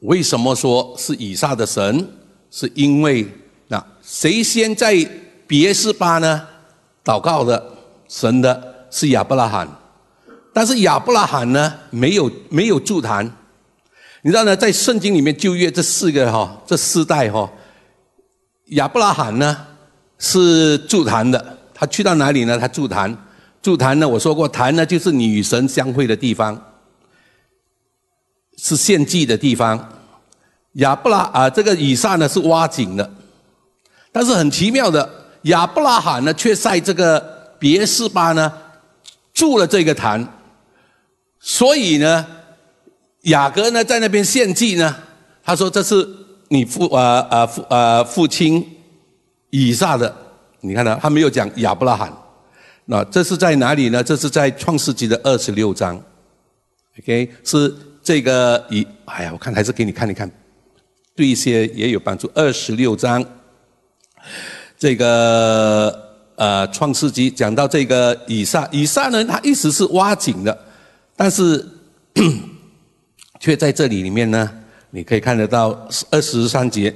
[0.01, 2.09] 为什么说是以撒的神？
[2.51, 3.27] 是因为
[3.68, 4.97] 那谁先在
[5.47, 6.49] 别是巴呢？
[7.05, 7.73] 祷告的
[8.09, 9.68] 神的是亚伯拉罕，
[10.53, 13.25] 但是亚伯拉罕呢没有没有助坛。
[14.23, 17.51] 你知道呢，在圣经里面旧约这四个哈，这四代哈。
[18.66, 19.66] 亚伯拉罕呢
[20.18, 22.59] 是筑坛的，他去到哪里呢？
[22.59, 23.14] 他筑坛，
[23.61, 24.09] 筑坛呢？
[24.09, 26.59] 我说过，坛呢就是女神相会的地方，
[28.57, 29.92] 是献祭的地方。
[30.75, 33.11] 亚伯拉啊，这个以撒呢是挖井的，
[34.11, 35.07] 但是很奇妙的，
[35.42, 38.51] 亚伯拉罕呢却在这个别是巴呢
[39.35, 40.27] 筑了这个坛，
[41.40, 42.27] 所以呢，
[43.22, 44.96] 雅各呢在那边献祭呢，
[45.44, 46.22] 他说这是。
[46.53, 48.62] 你父啊啊父啊父亲
[49.49, 50.15] 以撒的，
[50.61, 52.12] 你看到他没有讲亚伯拉罕，
[52.85, 54.05] 那这是在哪里呢？
[54.05, 55.99] 这是在创世纪的二十六章
[56.99, 60.31] ，OK，是这个以哎呀，我看还是给你看一看，
[61.17, 62.31] 对一些也有帮助。
[62.35, 63.25] 二十六章，
[64.79, 65.99] 这个
[66.37, 70.67] 呃创世纪讲到这个以撒，以撒呢，他一直是挖井的，
[71.17, 71.67] 但是
[73.41, 74.59] 却在这里里面呢。
[74.94, 76.94] 你可以看得到二十三节，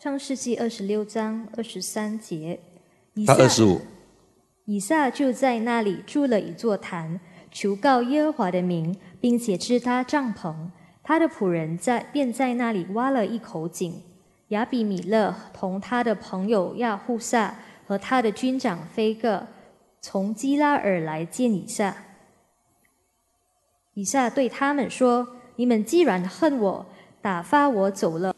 [0.00, 2.58] 创世纪二十六章二十三节，
[3.24, 3.80] 到二十五，
[4.64, 7.20] 以撒就在那里筑了一座坛，
[7.52, 10.52] 求告耶和华的名，并且支搭帐篷。
[11.04, 14.02] 他的仆人在便在那里挖了一口井。
[14.48, 19.46] 亚比米勒同他的朋友亚护萨和他的军长菲戈
[20.00, 21.96] 从基拉尔来见以撒。
[23.94, 26.86] 以撒对他们说：“你们既然恨我，
[27.20, 28.34] 打发我走了。”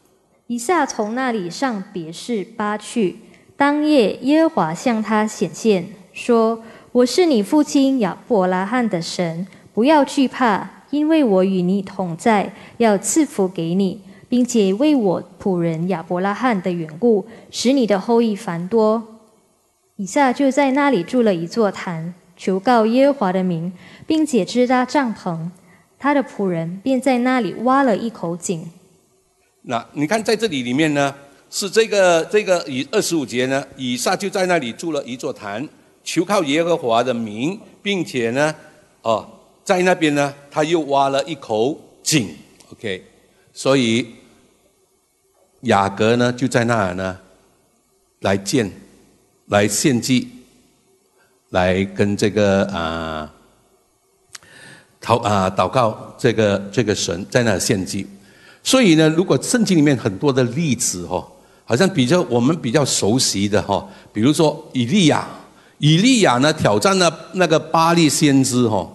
[0.47, 3.19] 以撒从那里上别是巴去。
[3.55, 19.01] 当夜，耶和华向他显现，说：“我是你父亲亚伯拉罕的神，不要惧怕，因为我与你同在，要赐福给你。”并且为我仆人亚伯拉罕的缘故，使你的后裔繁多。
[19.95, 23.71] 以撒就在那里筑了一座坛，求告耶和华的名，
[24.05, 25.49] 并且支搭帐篷。
[26.03, 28.69] 他的仆人便在那里挖了一口井。
[29.61, 31.15] 那你看，在这里里面呢，
[31.49, 35.65] 是这个这个以二十五节呢，以撒就在那里筑了一座坛，
[36.03, 38.53] 求靠耶和华的名，并且呢，
[39.03, 39.25] 哦，
[39.63, 42.35] 在那边呢，他又挖了一口井。
[42.73, 43.01] OK，
[43.53, 44.05] 所以。
[45.61, 47.17] 雅各呢，就在那儿呢，
[48.19, 48.69] 来见，
[49.45, 50.27] 来献祭，
[51.51, 53.33] 来跟这个啊
[55.03, 58.07] 祷啊祷告这个这个神在那献祭。
[58.63, 61.27] 所以呢，如果圣经里面很多的例子哦，
[61.65, 65.27] 好像比较我们比较熟悉的哈，比如说以利亚，
[65.79, 68.89] 以利亚呢挑战了那个巴利先知哈，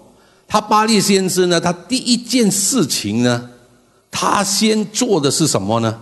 [0.46, 3.50] 他巴利先知呢，他第一件事情呢，
[4.10, 6.00] 他先做的是什么呢？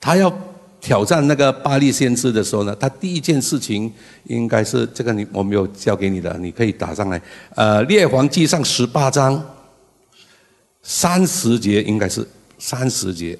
[0.00, 0.32] 他要
[0.80, 3.92] 挑战那个巴利先知的时候呢，他第一件事情
[4.24, 7.20] 应该是这个，你我没有交给你的，你可以打上来。
[7.54, 9.44] 呃，列王记上十八章
[10.82, 12.26] 三十节，应该是
[12.58, 13.38] 三十节。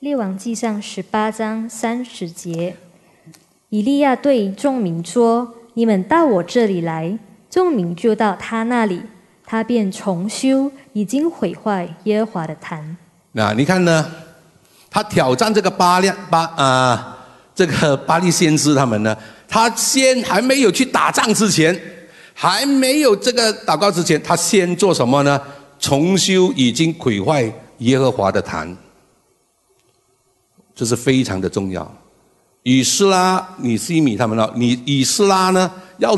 [0.00, 2.76] 列王记上十八章三十节，
[3.70, 9.00] 以利亚对众民说：“你们到我这里来。”众民就到他那里，
[9.46, 12.96] 他便重修已经毁坏耶和华的坛。
[13.30, 14.10] 那你看呢？
[14.94, 17.18] 他挑战这个巴利巴啊，
[17.52, 19.16] 这个巴利先知他们呢，
[19.48, 21.76] 他先还没有去打仗之前，
[22.32, 25.40] 还没有这个祷告之前，他先做什么呢？
[25.80, 28.76] 重修已经毁坏耶和华的坛，
[30.76, 31.92] 这是非常的重要。
[32.62, 36.16] 以斯拉、以西米他们呢，你以斯拉呢要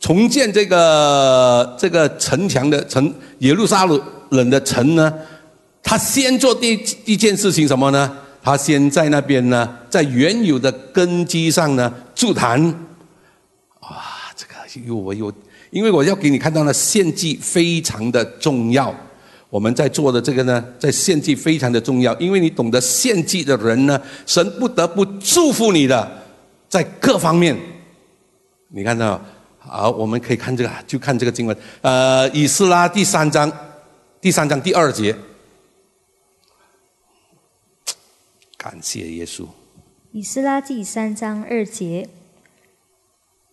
[0.00, 3.86] 重建这个这个城墙的城耶路撒
[4.30, 5.12] 冷的城呢？
[5.88, 8.14] 他先做第第一件事情什么呢？
[8.42, 12.62] 他先在那边呢，在原有的根基上呢筑坛。
[13.80, 14.04] 哇，
[14.36, 15.32] 这个又我又，
[15.70, 18.94] 因为我要给你看到呢，献祭非常的重要。
[19.48, 26.06] 我们在做的这个呢，在献祭非常的重要，因为你懂得献祭的人呢，神不得不祝福你的，
[26.68, 27.56] 在各方面。
[28.68, 29.18] 你看到，
[29.58, 33.50] 好，我们可以看这个，就看这个经文，呃，以斯拉第三章，
[34.20, 35.16] 第三章第二节。
[38.70, 39.46] 感谢耶稣。
[40.12, 42.06] 以斯拉记三章二节，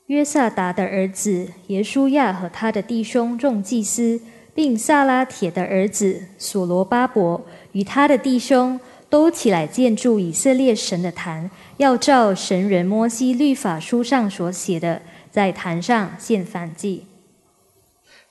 [0.08, 4.19] 约萨达的儿子耶稣亚和他的弟兄众祭司，
[4.54, 8.78] 并萨拉铁的儿子所罗巴伯与他的弟兄，
[9.10, 15.01] 都起来建筑以色列神的坛，要照神人摩西律法书上所写的，
[15.32, 17.06] 在坛上献燔祭。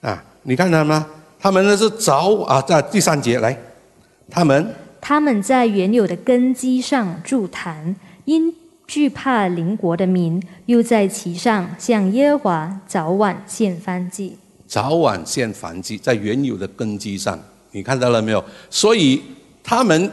[0.03, 1.09] 啊，你看到吗？
[1.41, 3.59] 他们呢是早啊，在第三节来，
[4.29, 4.84] 他们。
[5.07, 8.51] 他们在原有的根基上筑坛，因
[8.87, 14.39] 惧怕邻国的民，又在其上向耶和华早晚献燔祭。
[14.67, 17.39] 早晚献燔祭，在原有的根基上，
[17.73, 18.43] 你看到了没有？
[18.71, 19.21] 所以
[19.63, 20.11] 他们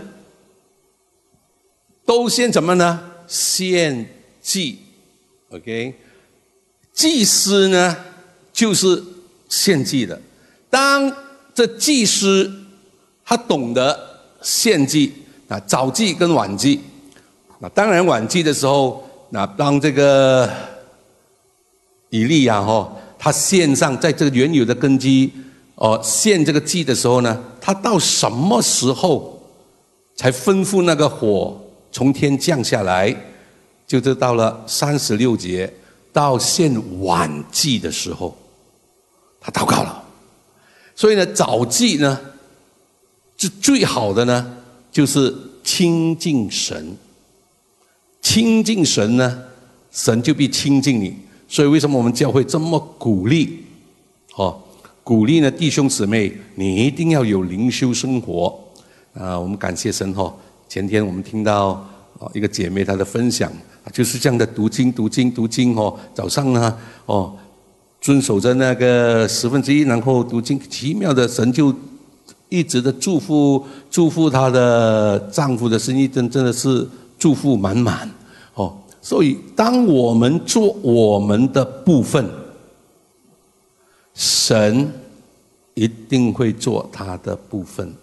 [2.06, 3.00] 都献什么呢？
[3.28, 4.06] 献
[4.42, 4.78] 祭。
[5.52, 5.96] OK，
[6.92, 7.96] 祭司呢，
[8.52, 9.02] 就是
[9.48, 10.22] 献祭的。
[10.70, 11.16] 当
[11.54, 12.52] 这祭司
[13.24, 14.11] 他懂得。
[14.42, 15.14] 献祭
[15.48, 16.80] 啊，早祭跟晚祭，
[17.60, 20.50] 那当然晚祭的时候，那当这个
[22.10, 25.32] 以利亚哈，他献上在这个原有的根基
[25.76, 29.42] 哦，献这个祭的时候呢，他到什么时候
[30.16, 31.60] 才吩咐那个火
[31.92, 33.16] 从天降下来？
[33.86, 35.72] 就是到了三十六节，
[36.14, 38.34] 到献晚祭的时候，
[39.42, 40.02] 他祷告了。
[40.96, 42.18] 所以呢，早祭呢？
[43.42, 44.56] 是最好的呢，
[44.92, 46.96] 就是亲近神。
[48.22, 49.36] 亲近神呢，
[49.92, 51.16] 神就必亲近你。
[51.48, 53.64] 所以为什么我们教会这么鼓励？
[54.36, 54.62] 哦，
[55.04, 58.56] 鼓励呢，弟兄姊妹，你一定要有灵修生活。
[59.16, 60.32] 啊，我们感谢神哦。
[60.70, 61.70] 前天我们听到
[62.20, 63.52] 啊一个姐妹她的分享，
[63.92, 65.98] 就是这样的读经、读经、读经哦。
[66.14, 66.78] 早上呢，
[67.08, 67.36] 哦，
[68.00, 71.74] 遵守着那个十分之一，然后读经，奇妙的神就
[72.52, 76.86] 一直的祝福祝福她的丈夫的生意，真真的是
[77.18, 78.12] 祝福满满
[78.56, 78.78] 哦。
[79.02, 82.30] 所以，当我们做我们的部分，
[84.14, 84.92] 神
[85.74, 87.94] 一定会做他的部分。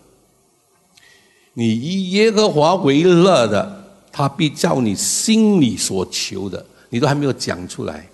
[1.53, 8.09] 你以耶和华为乐的，他必照你心里所求的，你都还没有讲出来，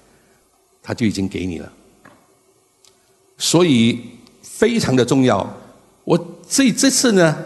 [0.83, 1.73] 他就已经给你了。
[3.39, 4.01] 所以
[4.43, 5.49] 非常的重要。
[6.05, 7.37] 我所以这次呢，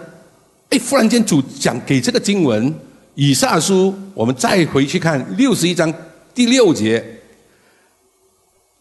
[0.70, 2.74] 哎，忽然间主讲给这个经文。
[3.20, 5.92] 以下书，我们再回去看六十一章
[6.32, 7.04] 第六节，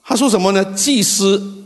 [0.04, 0.64] 他说什么呢？
[0.76, 1.66] 祭司，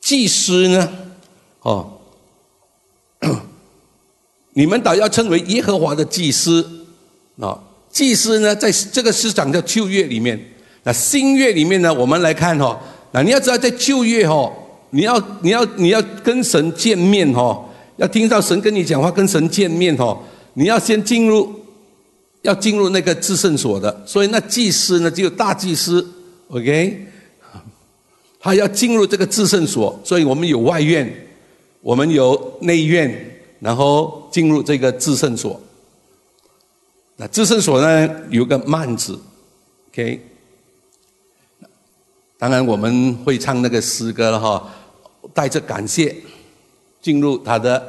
[0.00, 0.92] 祭司呢？
[1.62, 1.98] 哦，
[4.54, 6.86] 你们倒要称为耶和华的祭司
[7.40, 7.58] 啊！
[7.90, 10.40] 祭司呢，在这个市场叫旧约里面，
[10.84, 12.80] 那新约里面呢，我们来看哈，
[13.16, 14.52] 那你要知道，在旧约哦，
[14.90, 17.64] 你要你要你要跟神见面哦。
[17.96, 20.18] 要听到神跟你讲话，跟神见面哦，
[20.52, 21.50] 你要先进入，
[22.42, 24.02] 要进入那个至圣所的。
[24.04, 26.06] 所以那祭司呢，只有大祭司
[26.48, 27.06] ，OK，
[28.38, 29.98] 他要进入这个至圣所。
[30.04, 31.10] 所以我们有外院，
[31.80, 35.58] 我们有内院，然后进入这个至圣所。
[37.16, 39.18] 那至圣所呢，有个幔子
[39.90, 40.20] ，OK。
[42.38, 44.68] 当然我们会唱那个诗歌了哈，
[45.32, 46.14] 带着感谢。
[47.02, 47.80] 进入他的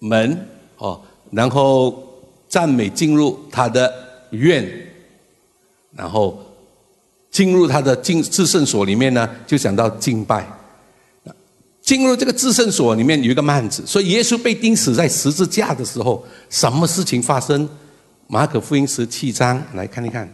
[0.00, 2.02] 门哦，然后
[2.48, 3.92] 赞美进入他的
[4.30, 4.68] 院，
[5.94, 6.36] 然后
[7.30, 10.44] 进入他的敬至圣所里面呢，就讲到敬拜。
[11.80, 17.68] 进入这个至圣所里面有一个幔子，所以耶稣被钉死在十字架的时候，什么事情发生？
[18.26, 20.28] 马可福音十七章来看一看。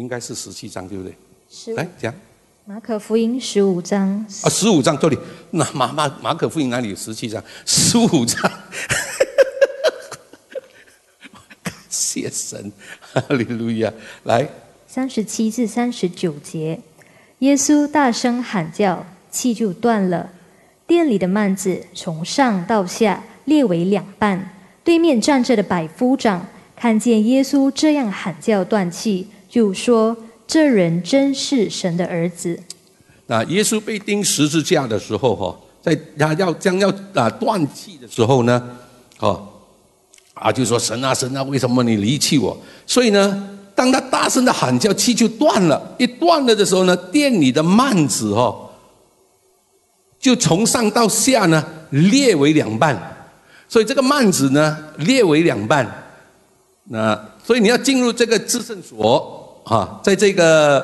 [0.00, 1.14] 应该是十七章，对不对？
[1.50, 2.14] 十来讲。
[2.66, 4.26] 马可福音十五章。
[4.42, 5.18] 啊，十五章这里，
[5.52, 7.42] 那马马马可福音哪里有十七章？
[7.64, 8.42] 十五章。
[11.62, 12.70] 感谢神，
[13.12, 13.90] 哈利路亚！
[14.24, 14.46] 来，
[14.86, 16.80] 三十七至三十九节，
[17.38, 20.30] 耶稣大声喊叫，气就断了。
[20.86, 24.52] 店里的幔子从上到下裂为两半。
[24.84, 29.28] 对面站着的百夫长看见耶稣这样喊叫断气。
[29.56, 30.14] 就说
[30.46, 32.60] 这人真是神的儿子。
[33.24, 38.62] 那耶稣被钉十字架的时候，哈，在他要将要啊断气的时候呢，
[39.18, 39.48] 哦，
[40.34, 42.54] 啊就说神啊神啊，为什么你离弃我？
[42.86, 45.94] 所以呢，当他大声的喊叫，气就断了。
[45.96, 48.54] 一断了的时候呢，店里的幔子哈，
[50.20, 53.26] 就从上到下呢裂为两半。
[53.66, 55.90] 所以这个幔子呢裂为两半。
[56.90, 59.44] 那所以你要进入这个至圣所。
[59.66, 60.78] 啊，在这个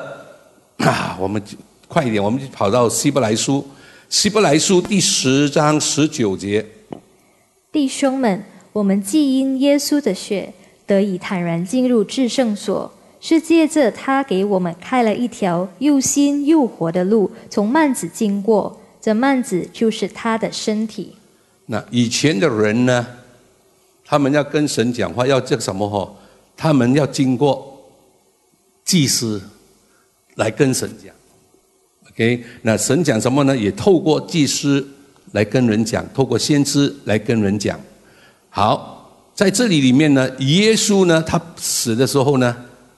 [0.79, 1.41] 啊， 我们
[1.87, 3.65] 快一点，我们就跑到希伯来书，
[4.09, 6.65] 希伯来书第十章十九节。
[7.71, 8.43] 弟兄们，
[8.73, 10.53] 我们既因耶稣的血
[10.85, 12.91] 得以坦然进入至圣所，
[13.21, 18.77] 是借着他给我们开了一条又新又活的路，从幔子经过。
[18.99, 21.15] 这幔子就是他的身体。
[21.67, 23.07] 那以前的人呢，
[24.03, 25.89] 他们要跟神讲话，要这什么？
[25.89, 26.13] 哈，
[26.57, 27.72] 他们要经过。
[28.85, 29.41] 祭司
[30.35, 31.13] 来跟神讲
[32.09, 33.55] ，OK，那神讲什么呢？
[33.55, 34.85] 也透过祭司
[35.31, 37.79] 来跟人讲，透过先知来跟人讲。
[38.49, 42.55] 好，在这里里面呢，耶稣呢，他死的时候呢，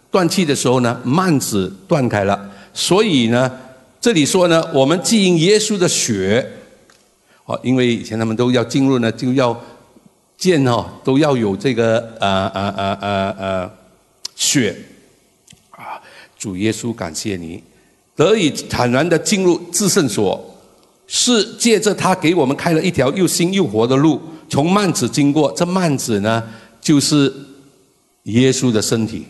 [0.10, 2.52] 断气的时候呢，幔子断开了。
[2.74, 3.52] 所以呢，
[4.02, 6.46] 这里说呢，我们既因耶稣的血，
[7.46, 9.58] 哦，因为以前他们都要进入呢，就要
[10.38, 13.10] 见哦，都要有这个啊啊啊啊
[13.40, 13.72] 啊
[14.36, 14.76] 血。
[16.46, 17.60] 主耶稣，感谢你
[18.16, 20.40] 得以坦然的进入至圣所，
[21.08, 25.52] 是借着他给我们开了一条又新又活的路，从幔子经过。
[25.58, 26.44] 这幔子呢，
[26.80, 27.34] 就是
[28.26, 29.26] 耶稣的身体，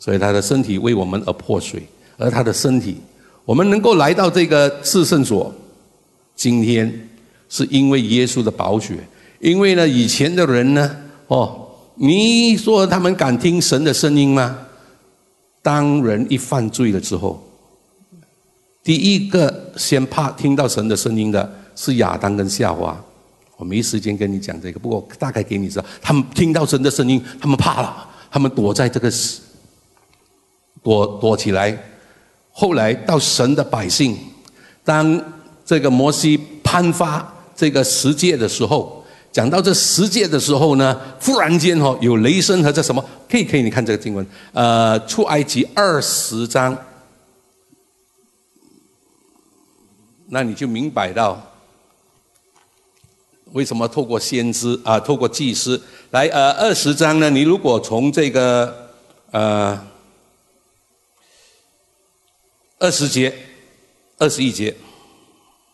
[0.00, 1.80] 所以他的身体为我们而破碎，
[2.16, 2.96] 而他的身体，
[3.44, 5.54] 我们能够来到这个至圣所，
[6.34, 7.08] 今天
[7.48, 8.96] 是因为耶稣的宝血。
[9.38, 10.96] 因为呢，以前的人呢，
[11.28, 11.64] 哦，
[11.94, 14.65] 你说他们敢听神的声音吗？
[15.66, 17.42] 当人一犯罪了之后，
[18.84, 22.96] 第一个先怕听到神的声音的是亚当跟夏娃，
[23.56, 29.12] 我没时间跟你讲这个，不过大概给你知道，他们听到神的声音，他们怕了，他们躲在这个
[30.84, 31.76] 躲躲起来。
[32.52, 34.16] 后来到神的百姓，
[34.84, 35.20] 当
[35.64, 39.04] 这个摩西颁发这个十诫的时候，
[39.36, 43.04] 讲到这十诫的时候呢，忽然间哦，有雷声和这什么？
[43.28, 46.74] 可以可以，你看这个经文，呃，出埃及二十章，
[50.28, 51.52] 那你就明白到。
[53.52, 55.82] 为什么透过先知啊，透过祭司
[56.12, 56.26] 来？
[56.28, 57.28] 呃，二十章呢？
[57.28, 58.90] 你如果从这个
[59.32, 59.78] 呃
[62.78, 63.34] 二十节、
[64.16, 64.74] 二十一节，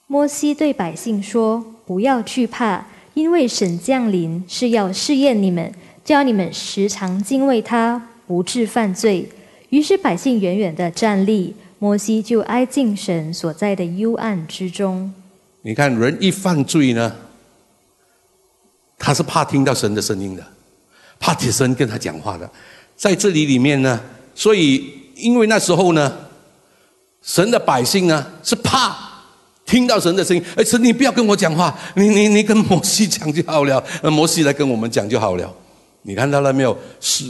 [0.08, 5.72] 摩西对百姓说：“不要惧怕，因为神降临是要试验你们，
[6.04, 9.28] 叫你们时常敬畏他，不致犯罪。”
[9.70, 15.12] 于是百姓远远的站立，摩西就挨近神所在的幽暗之中。
[15.62, 17.14] 你看，人一犯罪呢？
[18.98, 20.46] 他是怕听到神的声音的，
[21.18, 22.48] 怕铁神跟他讲话的，
[22.96, 24.00] 在这里里面呢，
[24.34, 26.12] 所以因为那时候呢，
[27.22, 29.11] 神的百姓呢是怕
[29.72, 35.50] 听到神的声音，哎，神你不要跟我讲话，你你你跟摩西讲就好了，摩西来跟我们讲就好了。
[36.02, 36.76] 你看到了没有？
[37.00, 37.24] 是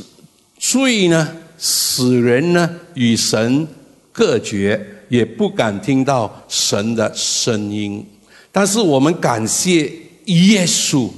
[0.59, 3.69] 罪呢，使人呢与神
[4.11, 8.05] 隔绝，也不敢听到神的声音。
[8.51, 9.89] 但是我们感谢
[10.25, 11.09] 耶稣。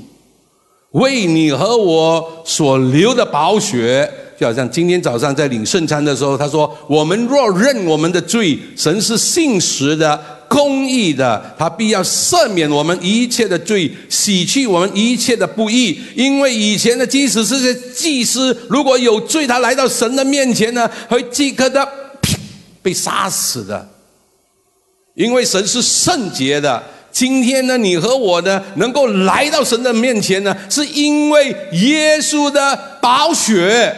[0.90, 4.08] 为你和我所流的宝血，
[4.38, 16.00] 就好像今天早上在领圣餐的时候，他说：“我们若认我们的罪，神是信实的、公义的，他必要赦免我们一切的罪，洗去我们一切的不义。
[16.14, 21.86] 因为以前的即使是些祭司，如果有罪，他来到神的面前呢，会即刻的
[22.80, 23.88] 被杀死的，
[25.14, 26.80] 因为神是圣洁的。”
[27.10, 33.96] 今天呢，你和我呢，能够来到神的面前呢，是因为耶稣的宝血，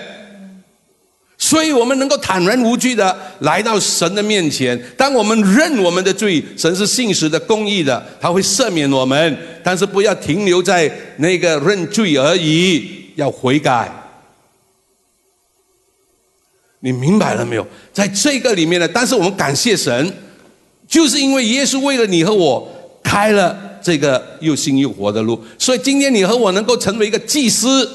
[1.46, 4.76] 所以我们能够坦然无惧的来到神的面前。
[4.96, 9.38] 当我们认我们的罪，神是信实的、公义的，他会赦免我们。
[9.62, 13.88] 但是不要停留在那个认罪而已，要悔改。
[16.80, 17.64] 你明白了没有？
[17.92, 20.12] 在这个里面呢，但是我们感谢神，
[20.88, 22.72] 就是因为耶稣为了你和我。
[23.04, 27.88] 开了这个又新又活的路，所以今天你和我能够成为一个祭司，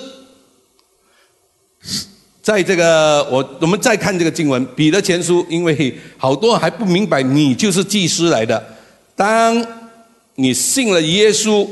[2.42, 8.62] 在这个我我们再看这个经文《彼得前书》，因为好多还不明白，你就是祭司来的。
[9.16, 9.64] 当
[10.36, 11.68] 你信了耶稣，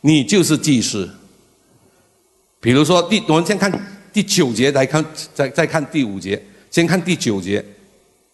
[0.00, 1.08] 你就是祭司。
[2.60, 3.70] 比如说第，我们先看
[4.12, 6.42] 第九节，来看再再看第五节，
[6.72, 7.64] 先看第九节。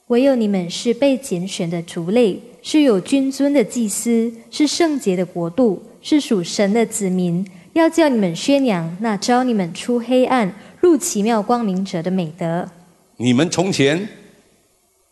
[0.07, 7.47] 唯有你们是被拣选的族类，是有君尊的祭司，是圣洁的国度，是属神的子民。
[7.75, 12.69] 要叫你们宣扬那招你们出黑暗入奇妙光明者的美德。
[13.17, 14.09] 你们从前，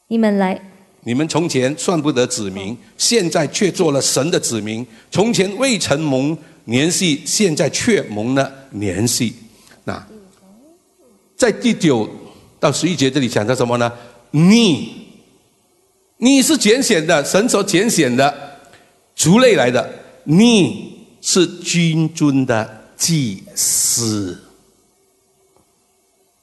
[0.07, 0.61] 你们来，
[1.01, 4.87] 你们从前算不得子民，现在却做了神的子民。
[5.11, 6.37] 从前未曾蒙
[6.67, 9.35] 联系，现在却蒙了联系。
[9.83, 10.07] 那
[11.37, 12.09] 在第九
[12.61, 13.93] 到十一节这里讲的什么呢？
[14.31, 15.09] 你，
[16.19, 18.33] 你是拣选的，神所拣选的
[19.17, 19.93] 族类来的，
[20.23, 24.39] 你是君尊的祭司，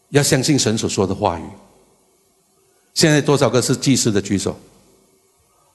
[0.09, 1.43] 要相信神所说的话语。
[2.95, 4.57] 现在多少个是祭司的举手？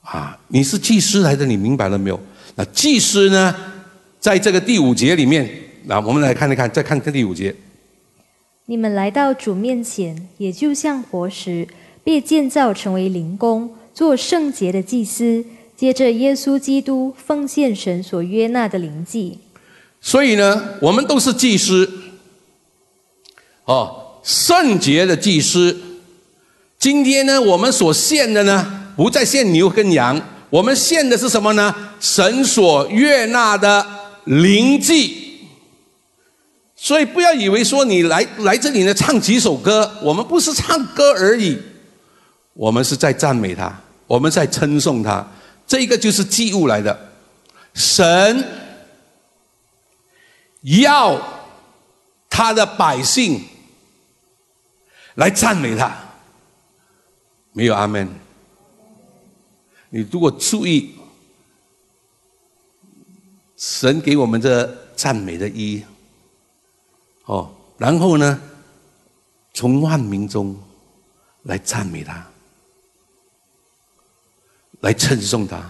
[0.01, 2.19] 啊，你是祭司来的，你明白了没有？
[2.55, 3.55] 那祭司呢，
[4.19, 5.49] 在这个第五节里面，
[5.85, 7.55] 那我们来看一看，再看看第五节。
[8.65, 11.67] 你们来到主面前，也就像活石。
[12.03, 15.43] 被建造成为灵宫，做圣洁的祭司，
[15.75, 19.39] 接着耶稣基督奉献神所约纳的灵祭。
[20.01, 21.91] 所以呢，我们都是祭司，
[23.65, 25.75] 哦，圣洁的祭司。
[26.77, 31.73] 今天呢，我们所献的呢，不再献牛跟羊，我们献的是什么呢？
[31.99, 33.85] 神所悦纳的
[34.25, 35.23] 灵祭。
[36.75, 41.57] 所以不要以为说你来来这里呢唱几首歌，我们不是唱歌而已。
[42.53, 45.25] 我们是在赞美他，我们在称颂他，
[45.67, 47.11] 这个就是祭物来的。
[47.73, 48.43] 神
[50.61, 51.21] 要
[52.29, 53.41] 他的百姓
[55.15, 55.95] 来赞美他，
[57.51, 58.07] 没有阿门。
[59.89, 60.95] 你如果注意，
[63.57, 65.85] 神给我们这赞美的意义，
[67.25, 68.41] 哦，然后呢，
[69.53, 70.57] 从万民中
[71.43, 72.25] 来赞美他。
[74.81, 75.61] 来称颂他，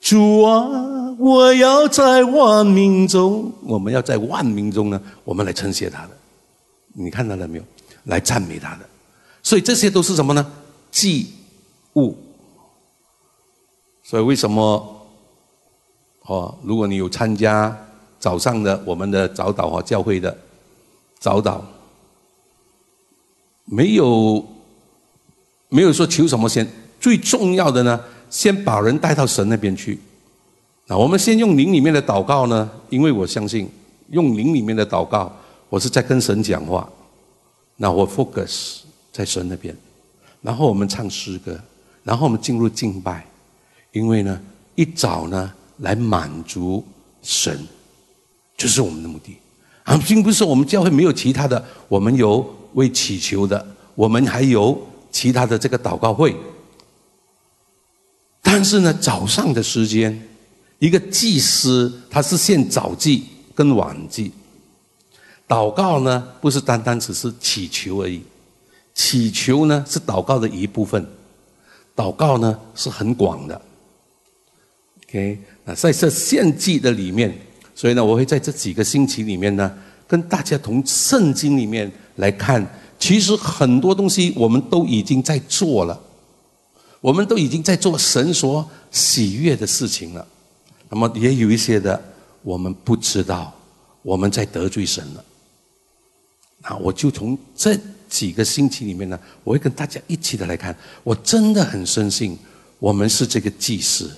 [0.00, 6.10] 主啊，我要在万民中，我们要在万民中呢，我们来称谢他的。
[6.92, 7.64] 你看到了没有？
[8.04, 8.88] 来赞美他的。
[9.42, 10.52] 所以这些都是什么呢？
[10.90, 11.32] 祭
[11.94, 12.16] 物。
[14.02, 14.96] 所以为什么？
[16.22, 17.76] 哦，如果你有参加
[18.20, 20.36] 早上的我们的早祷和教会的
[21.18, 21.60] 早祷，
[23.64, 24.46] 没有
[25.68, 26.68] 没有说求什么先，
[27.00, 27.98] 最重要的呢？
[28.28, 29.98] 先把人带到神那边去。
[30.86, 32.70] 那我们先用灵里面的祷告呢？
[32.88, 33.68] 因为我相信
[34.10, 35.34] 用灵里面的祷告，
[35.68, 36.88] 我是在跟神讲话。
[37.76, 38.80] 那我 focus
[39.10, 39.76] 在神那边，
[40.42, 41.58] 然后我们唱诗歌，
[42.04, 43.26] 然后我们进入敬拜。
[43.92, 44.40] 因为呢，
[44.76, 46.84] 一早呢来满足
[47.22, 47.58] 神，
[48.56, 49.36] 就是我们的目的。
[49.82, 54.80] 啊，并不是我们教会没有其他的，我们有为祈求的，我们还有
[55.10, 56.36] 其他的这个祷告会。
[58.52, 60.20] 但是呢，早上的时间，
[60.80, 63.22] 一个祭司他是献早祭
[63.54, 64.32] 跟晚祭。
[65.46, 68.20] 祷告呢，不是单单只是祈求而已，
[68.92, 71.06] 祈求呢是祷告的一部分，
[71.94, 73.62] 祷告呢是很广的。
[75.06, 77.32] OK，那在这献祭的里面，
[77.76, 79.72] 所以呢，我会在这几个星期里面呢，
[80.08, 82.66] 跟大家从圣经里面来看，
[82.98, 86.00] 其实很多东西我们都已经在做了。
[87.00, 90.26] 我们都已经在做神所喜悦的事情了，
[90.90, 92.02] 那么也有一些的
[92.42, 93.54] 我们不知道，
[94.02, 95.24] 我们在得罪神了。
[96.62, 97.74] 那我就从这
[98.08, 100.76] 几个星期里面呢，我会跟大家一起的来看。
[101.02, 102.38] 我真的很深信，
[102.78, 104.14] 我们是这个祭司，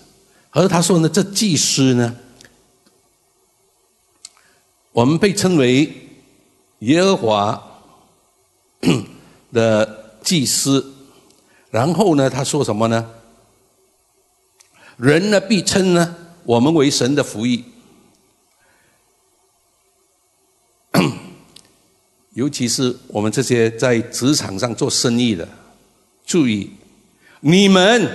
[0.51, 2.17] 而他说呢，这祭司呢，
[4.91, 5.93] 我们被称为
[6.81, 7.63] 耶和华
[9.53, 10.92] 的祭司。
[11.73, 13.11] 然后呢，他说什么呢？
[14.99, 16.15] 人呢必称呢
[16.45, 17.65] 我们为神的福音，
[22.35, 25.49] 尤其是我们这些在职场上做生意的，
[26.27, 26.71] 注意，
[27.41, 28.07] 你们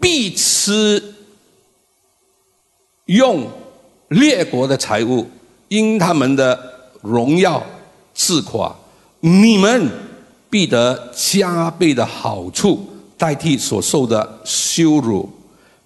[0.00, 1.14] 必吃
[3.04, 3.48] 用
[4.08, 5.30] 列国的财物，
[5.68, 7.64] 因他们的荣耀
[8.12, 8.76] 自夸，
[9.20, 10.11] 你们。
[10.52, 12.86] 必得加倍的好处，
[13.16, 15.26] 代替所受的羞辱；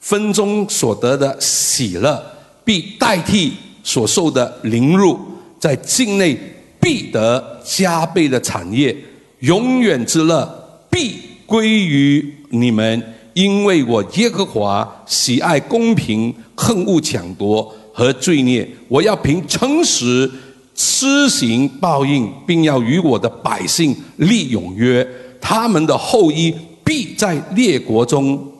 [0.01, 2.21] 分中所得的喜乐，
[2.65, 3.53] 必代替
[3.85, 5.17] 所受的凌辱。
[5.61, 6.37] 在境内
[6.81, 8.95] 必得加倍的产业，
[9.39, 11.15] 永远之乐必
[11.47, 13.01] 归于你们，
[13.35, 18.69] 因为我耶和华喜爱公平，恨恶抢夺和罪孽。
[18.89, 20.29] 我要凭诚实。
[20.77, 25.07] 施行报应，并要与我的百姓立永约，
[25.41, 26.55] 他们的后裔
[26.85, 28.53] 必在列国中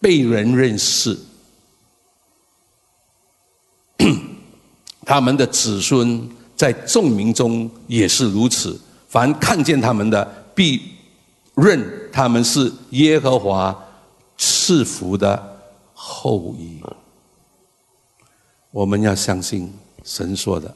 [0.00, 1.18] 被人认识，
[5.04, 8.80] 他们的子孙在众民中也是如此。
[9.08, 10.24] 凡看见他们的，
[10.54, 10.80] 必
[11.54, 13.76] 认他们是耶和华
[14.38, 15.60] 赐福的
[15.92, 16.80] 后裔。
[18.70, 19.70] 我们要相信
[20.02, 20.74] 神说的。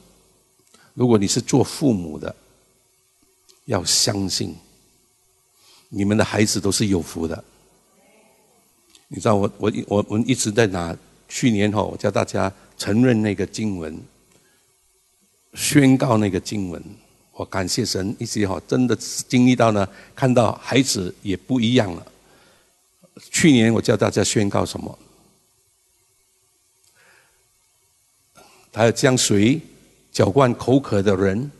[0.97, 2.35] 如果你是做父母的，
[3.65, 4.55] 要相信
[5.89, 7.43] 你们的孩子都是有福的。
[9.07, 10.97] 你知道我我我我一直在拿
[11.29, 13.95] 去年哈，我教大家承认那个经文，
[15.53, 16.83] 宣告那个经文。
[17.33, 22.11] 我感谢神，一直哈真的经历到呢，看到孩子也不一样了。
[23.29, 24.97] 去年我教大家宣告什么？
[28.71, 29.61] 他要将水。
[30.11, 31.51] 搅灌口渴的人，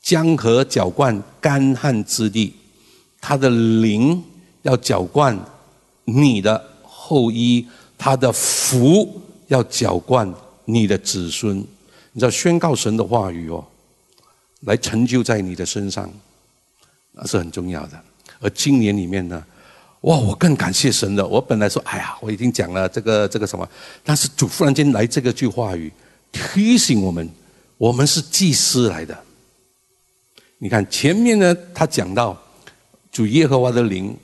[0.00, 2.54] 江河搅灌干旱之地，
[3.20, 4.22] 他的灵
[4.62, 5.38] 要搅灌
[6.04, 7.66] 你的后裔，
[7.98, 10.32] 他的福要搅灌
[10.64, 11.58] 你的子孙。
[12.12, 13.64] 你知道宣告神的话语哦，
[14.60, 16.10] 来成就在你的身上，
[17.12, 18.00] 那是很重要的。
[18.40, 19.44] 而今年里面呢，
[20.00, 21.26] 哇，我更感谢神了。
[21.26, 23.68] 我本来说，哎呀，我已经讲了这个这个什么，
[24.02, 25.92] 但是主忽然间来这个句话语，
[26.32, 27.28] 提醒我们。
[27.80, 29.18] 我们是祭司来的，
[30.58, 32.38] 你看前面呢，他讲到
[33.10, 34.14] 主耶和华的灵，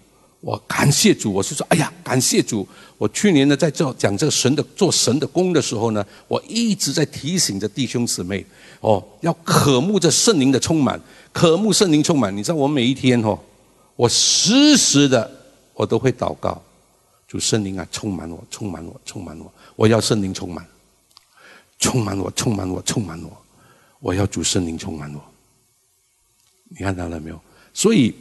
[0.43, 2.69] 我感谢主，我是说，哎呀，感谢主！
[2.99, 8.45] 我去年呢在做讲这个神的做神的工的时候呢，我一直在提醒着弟兄姊妹，
[8.81, 11.01] 哦，要渴慕着圣灵的充满，
[11.33, 12.37] 渴慕圣灵充满。
[12.37, 13.39] 你知道我每一天哦，
[13.97, 15.31] 我时时的
[15.73, 16.63] 我都会祷告，
[17.27, 20.63] 主圣灵啊，充满我，充满我，充满我，我要圣灵充满，
[21.79, 23.35] 充满我，充满我，充满我。
[24.01, 25.25] 我要主圣灵充满我，
[26.65, 27.41] 你看到了没有？
[27.73, 28.15] 所以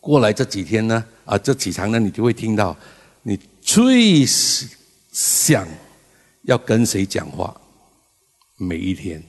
[0.00, 2.76] 过来这几天呢，啊，这几场呢，你就会听到
[3.22, 5.66] 你最想
[6.42, 7.58] 要跟谁讲话？
[8.56, 9.22] 每一天，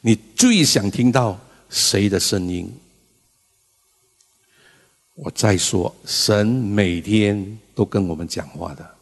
[0.00, 2.72] 你最想听到谁的声音？
[5.14, 8.94] 我再说，神每天都跟我们讲话的，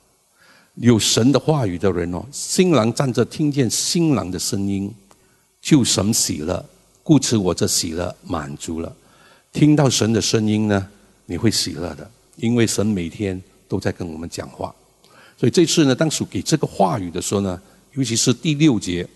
[0.80, 4.90] 有神的话语的人哦，新郎站着听见新郎的声音，
[5.60, 6.64] 就神喜乐，
[7.02, 8.90] 故此我这喜乐满足了。
[9.52, 10.88] 听到神的声音呢，
[11.26, 14.74] 你会喜乐的，因为神每天都在跟我们讲话。
[15.36, 17.60] 所以这次呢，当属给这个话语的时候呢，
[17.92, 19.06] 尤其是第六节，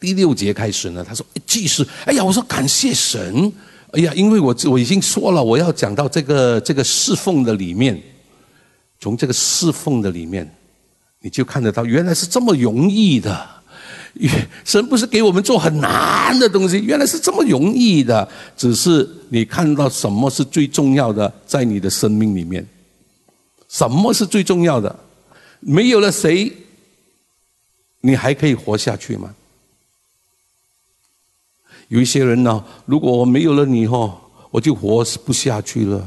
[0.00, 3.52] 第六节开始呢，他说：“祭司，哎呀，我说感谢神。”
[3.92, 8.00] 哎呀，因为我我已经说了，我要讲到这个这个侍奉的里面，
[9.00, 10.48] 从这个侍奉的里面，
[11.20, 13.48] 你就看得到，原来是这么容易的。
[14.64, 18.28] 神不是给我们做很难的东西，原来是这么容易的。
[18.56, 22.66] 只是你看到什么是最重要的，在你的生命里面，
[23.68, 24.98] 什么是最重要的？
[25.60, 26.52] 没有了谁，
[28.00, 29.32] 你还可以活下去吗？
[31.88, 34.20] 有一些人呢，如果我没有了你哈，
[34.50, 36.04] 我就活不下去了。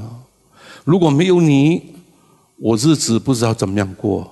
[0.83, 1.95] 如果没有你，
[2.61, 4.31] 我日子不知道怎么样过，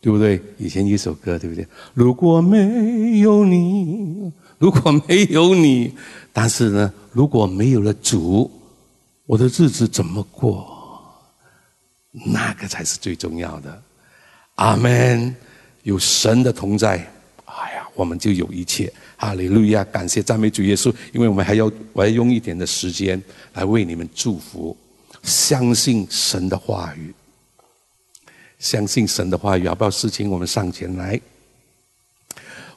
[0.00, 0.40] 对不对？
[0.56, 1.66] 以前一首歌，对不对？
[1.92, 5.92] 如果没有你，如果没有你，
[6.32, 8.50] 但是呢，如果没有了主，
[9.26, 10.66] 我的日子怎么过？
[12.24, 13.82] 那个才是最重要的。
[14.54, 15.36] 阿门。
[15.82, 16.96] 有神的同在，
[17.44, 18.92] 哎呀，我们就有一切。
[19.16, 19.82] 哈利路亚！
[19.86, 23.20] 感谢赞美主耶稣，因为我们还要我要用一点的时间
[23.54, 24.76] 来为你们祝福。
[25.24, 27.12] 相信神的话语，
[28.62, 30.30] 相信神的话语，要不要事情？
[30.30, 31.20] 我们上前来，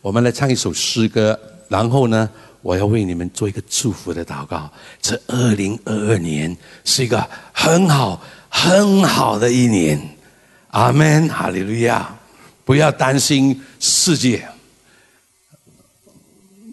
[0.02, 2.28] 我们来唱一首诗歌，然后呢，
[2.64, 4.68] 我要为你们做一个祝福的祷告。
[5.00, 8.20] 这二零二二年是一个很好
[8.50, 10.02] 很好的一年，
[10.72, 11.30] 阿门！
[11.30, 12.18] 哈利路亚！
[12.66, 14.44] 不要担心世界。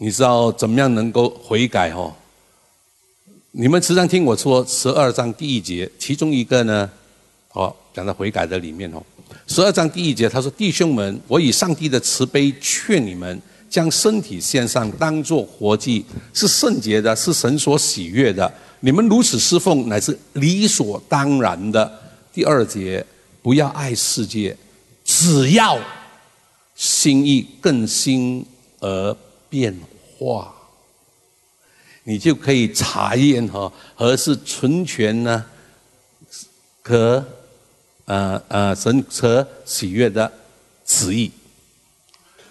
[0.01, 2.15] 你知道怎么样能够悔改哦？
[3.51, 6.91] 你们时常听我说十二章第一节，其中一个呢，
[7.53, 9.03] 哦，讲到悔改的里面哦。
[9.47, 18.53] 十二章第一节他说：“弟兄们，我以上帝的慈悲劝你们，将身体献上，当作活祭，是圣洁的，是神所喜悦的。
[18.81, 22.01] 你们如此侍奉，乃是理所当然的。”
[22.33, 23.05] 第二节，
[23.43, 24.57] 不要爱世界，
[25.05, 25.79] 只要
[26.75, 28.45] 心意更新
[28.81, 29.17] 而
[29.49, 29.75] 变。
[30.19, 30.55] 化，
[32.05, 35.45] 你就可以查验哈，何是纯全呢？
[36.81, 37.25] 可
[38.05, 40.31] 呃呃神可喜悦的
[40.85, 41.31] 旨意。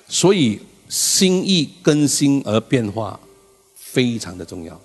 [0.07, 3.19] 所以心意更新而变化
[3.75, 4.79] 非常的重要。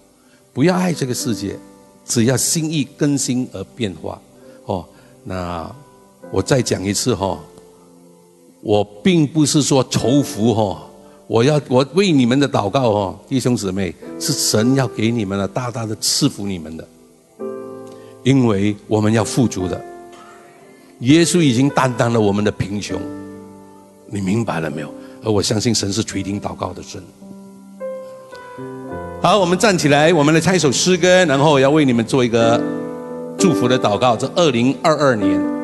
[0.53, 1.59] 不要爱这个世界，
[2.05, 4.21] 只要心意更新而变化。
[4.64, 4.87] 哦，
[5.25, 5.75] 那
[6.31, 7.39] 我再讲一次哈，
[8.61, 10.89] 我并不是说仇福哈。
[11.27, 16.89] 我要我为你们的祷告哦，弟兄姊妹，是神要给你们的，大大的赐福你们的，
[18.23, 19.85] 因为我们要富足的。
[21.01, 23.01] 耶稣已经担当了我们的贫穷，
[24.11, 24.92] 你明白了没有？
[25.24, 27.03] 而我相信神是垂听祷告的神。
[29.20, 32.61] 好，我们站起来，我们来唱一首诗歌，然后要为你们做一个
[33.38, 34.16] 祝福的祷告。
[34.16, 35.55] 这二零二二年。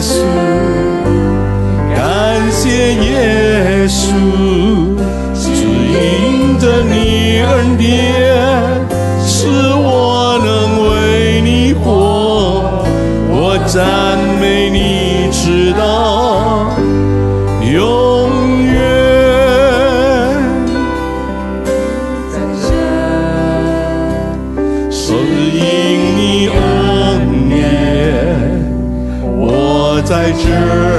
[0.00, 0.24] 稣，
[1.94, 4.96] 感谢耶稣，
[5.34, 7.48] 只因得你而
[7.78, 7.88] 典，
[9.26, 10.48] 使我能
[10.88, 12.82] 为你活。
[13.30, 14.09] 我在。
[30.10, 30.89] 在这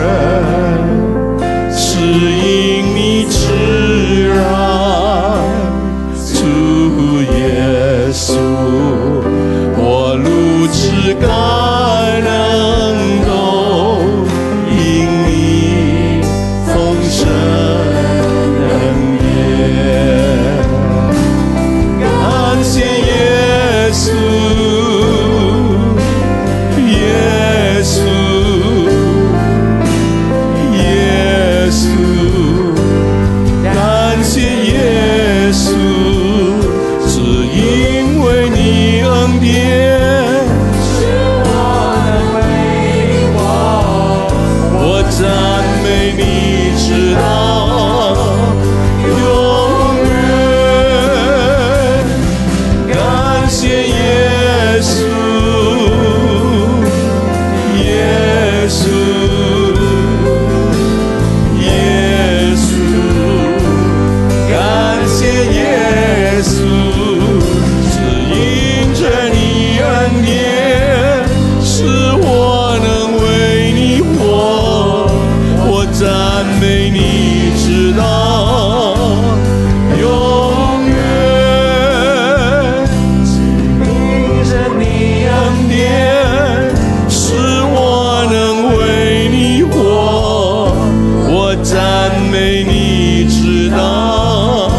[91.64, 94.70] 赞美你，直到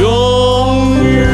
[0.00, 1.28] 永远。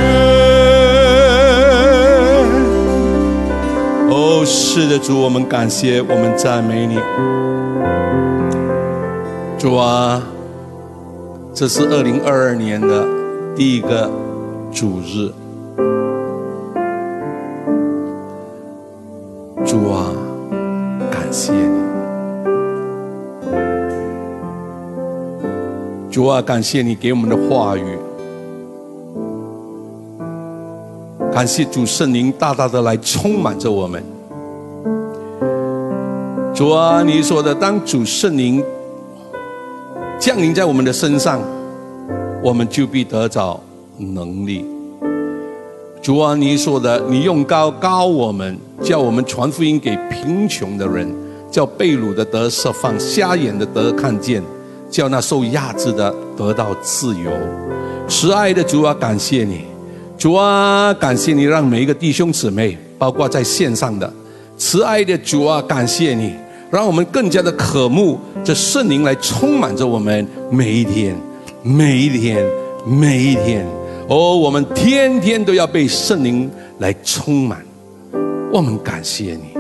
[4.11, 6.99] 哦，是的，主，我们感谢，我们赞美你，
[9.59, 10.22] 主啊，
[11.53, 13.07] 这是二零二二年的
[13.55, 14.11] 第一个
[14.72, 15.30] 主日。
[26.43, 27.99] 感谢你给我们的话语，
[31.32, 34.03] 感谢主圣灵大大的来充满着我们。
[36.55, 38.62] 主啊，你说的，当主圣灵
[40.18, 41.41] 降临在我们的身上，
[42.43, 43.61] 我们就必得着
[43.97, 44.64] 能力。
[46.03, 51.09] 主啊，你说的，你用高高我们，叫我们传福音给贫穷的人，
[51.51, 54.43] 叫被掳的得释放，瞎眼的得看见，
[54.91, 57.32] 叫那受压制的得到自由。
[58.07, 59.64] 慈爱的主啊，感谢你，
[60.16, 64.11] 主啊，感谢你，让每一个弟兄姊妹，包括在线上的，
[64.57, 66.32] 慈爱的主啊，感谢你，
[66.70, 71.14] 让我们更加的渴慕这圣灵来充满着我们每一天，
[71.64, 72.47] 每一天，
[72.86, 73.66] 每一天。
[74.09, 77.62] 哦，我们天天都要被圣灵来充满。
[78.51, 79.53] 我们感谢你，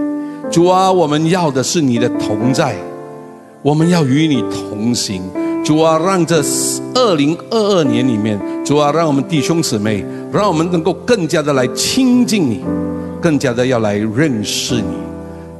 [0.50, 2.74] 主啊，我们要的是你的同在，
[3.60, 5.22] 我们要与你同行。
[5.68, 6.42] 主啊，让这
[6.94, 10.02] 二零二二年里面，主啊，让我们弟兄姊妹，
[10.32, 12.64] 让我们能够更加的来亲近你，
[13.20, 14.96] 更加的要来认识你。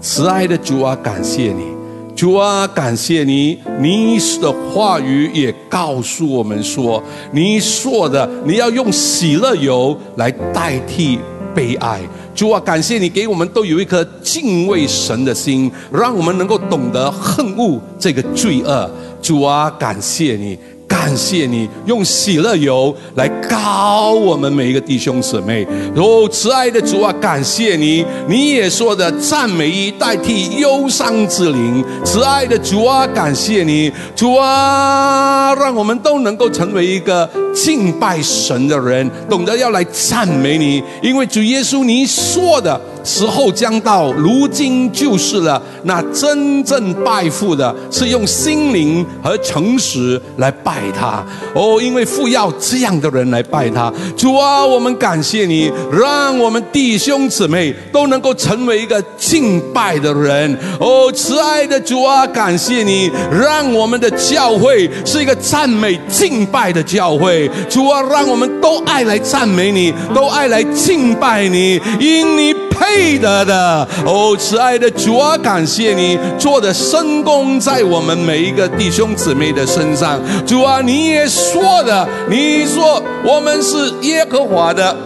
[0.00, 1.62] 慈爱的主啊，感谢你。
[2.16, 11.18] 主啊，感谢你，你的话语也告诉我们说，你说的你要用喜乐油来代替
[11.54, 12.00] 悲哀。
[12.34, 18.88] 主啊，感谢你给我们都有一颗敬畏神的心，让我们能够懂得恨恶这个罪恶。
[19.23, 20.59] 主啊，感谢你。
[20.89, 25.62] 感谢你用喜乐油来膏我们每一个弟兄姊妹。
[25.95, 31.85] 哦，慈爱的主啊，感谢你，你也说的赞美衣代替忧伤之灵。
[32.07, 42.81] 慈爱的主啊，感谢你，主啊，让我们都能够成为一个敬拜神的人，懂得要来赞美你，因为主耶稣你说的。
[43.05, 45.61] 时候将到，如今就是了。
[45.84, 51.24] 那真正拜父的，是用心灵和诚实来拜他。
[51.55, 53.92] 哦，因为父要这样的人来拜他。
[54.16, 60.57] 主啊，我们感谢你，让我们弟兄姊妹都能够成为一个敬拜的人。
[60.80, 67.49] 哦，慈爱的主啊，感谢你，让我们的教会是一个赞美敬拜的教会。
[67.68, 73.89] 主啊，让我们都爱来赞美你，都爱来敬拜你，因你配得的。
[74.05, 80.20] 哦，慈爱的主啊，感谢你做的深功在我们每一个弟兄姊妹的身上。
[80.47, 84.97] 主啊，你也说的，你说我们是耶和华的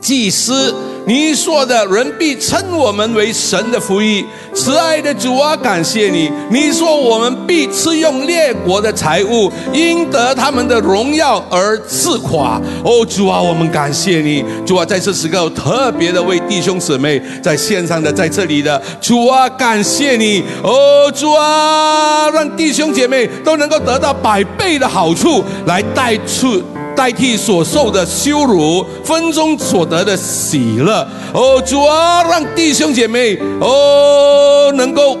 [0.00, 0.74] 祭司。
[1.06, 4.26] 你说的人必称我们为神的福音。
[4.52, 6.28] 慈爱的主啊，感谢你！
[6.50, 12.60] 你说我们必吃用列国的财物，因得他们的荣耀而自夸。
[12.82, 14.44] 哦，主啊，我们感谢你！
[14.66, 20.42] 主啊，在这时刻特别的为弟兄姊妹在线上的在这里的主啊，感谢你！
[20.64, 26.60] 哦，主啊，让弟兄姐妹都能够得到百倍的好处，来带出。
[26.96, 31.06] 代替所受的羞辱，分中所得的喜乐。
[31.34, 35.18] 哦，主啊，让弟兄姐妹哦，能够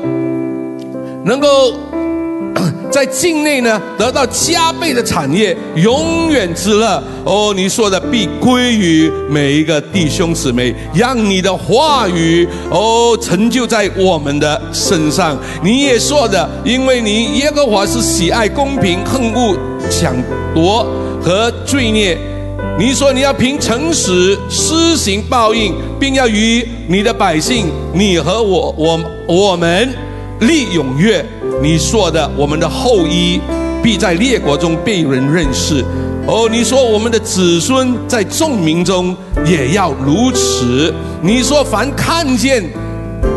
[1.24, 1.74] 能够
[2.90, 7.02] 在境内呢得到加倍的产业，永远之乐。
[7.24, 15.36] 哦，你说的必归于每一个弟兄姊妹，让你的话语哦成就在我们的身上。
[15.62, 19.54] 你也说的，因为你耶和华是喜爱公平，恨恶
[19.90, 20.14] 抢
[20.54, 20.86] 夺。
[21.26, 22.16] 和罪孽，
[22.78, 29.92] 你说你要凭诚实施行报应，并要与你的百姓，你和我，我我们
[30.38, 31.26] 立永约。
[31.60, 33.40] 你说的，我们的后裔
[33.82, 35.84] 必在列国中被人认识。
[36.28, 39.12] 哦，你说我们的子孙在众民中
[39.44, 40.94] 也要如此。
[41.20, 42.62] 你说凡看见，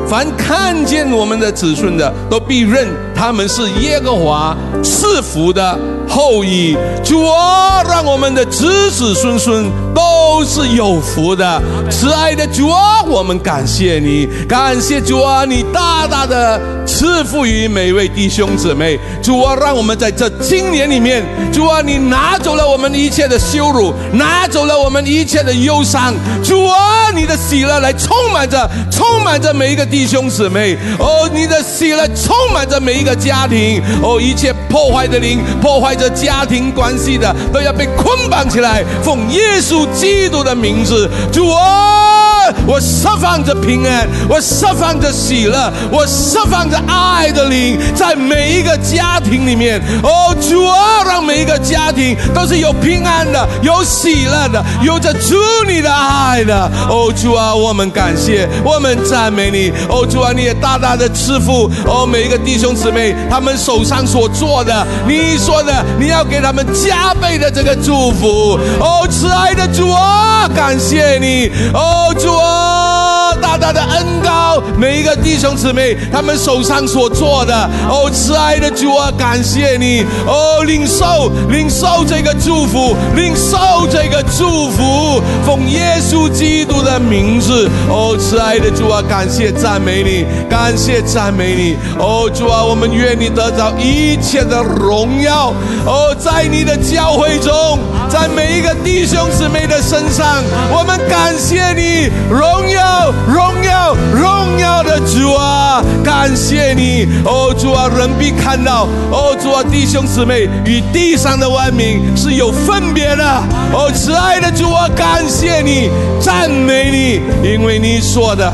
[0.09, 5.77] 凡看见我们的子孙的，都必认他们是耶和华赐福的。
[6.11, 11.61] 后裔，主啊，让我们的子子孙孙都是有福的。
[11.91, 18.99] 慈爱的主啊，我们感谢你，感谢主啊，你大大的赐福于每位弟兄姊妹。
[19.21, 26.11] 主啊，让我们在这今年里面，主啊，你拿走了我们一切的羞辱，拿走了我们一切的忧伤。
[26.43, 30.77] 主啊，你的喜乐来充满着，充满着每一个弟弟兄姊妹。
[30.97, 33.81] 哦，你的喜乐充满着每一个家庭。
[34.01, 35.89] 哦，一切破坏的灵，破坏。
[35.99, 49.81] 着家庭关系的都要被捆绑起来，奉耶稣基督的名字，主啊，我释放着平安，我释放着喜乐，我释放着爱的灵，在每一个家庭里面。
[50.01, 55.35] 哦，主啊，让每一个家庭都是有平安的，有喜乐的，有着主
[55.67, 56.71] 你的爱的。
[56.87, 59.69] 哦，主啊，我们感谢，我们赞美你。
[59.89, 65.83] 哦，主啊，你也大大的赐福哦，每一个弟兄姊妹他们手上所做的，你说的。
[65.99, 95.53] 你要给他们加倍的这个祝福哦，慈爱的主啊，感谢你哦，主啊，大大的恩高每一个弟兄姊妹他们手上所做的哦，慈爱的主啊，感谢你哦，领受领受这个祝福，领受这个祝福，奉耶稣基督的名字哦，慈爱的主啊，感谢赞美你，感谢赞美你哦，主啊，我们愿你得到一切的荣耀。
[95.85, 97.79] 哦，在你的教会中，
[98.09, 107.07] 在每一个弟兄姊妹的身上，我们感谢你，荣耀、荣耀、荣荣耀的主啊，感谢你。
[107.23, 113.23] 哦，主啊，人必看到，哦，主啊，弟兄姊妹与地上的万民是有分别的。
[113.71, 115.89] 哦，慈爱的主啊，感谢你，
[116.19, 118.51] 赞美你，因为你说的，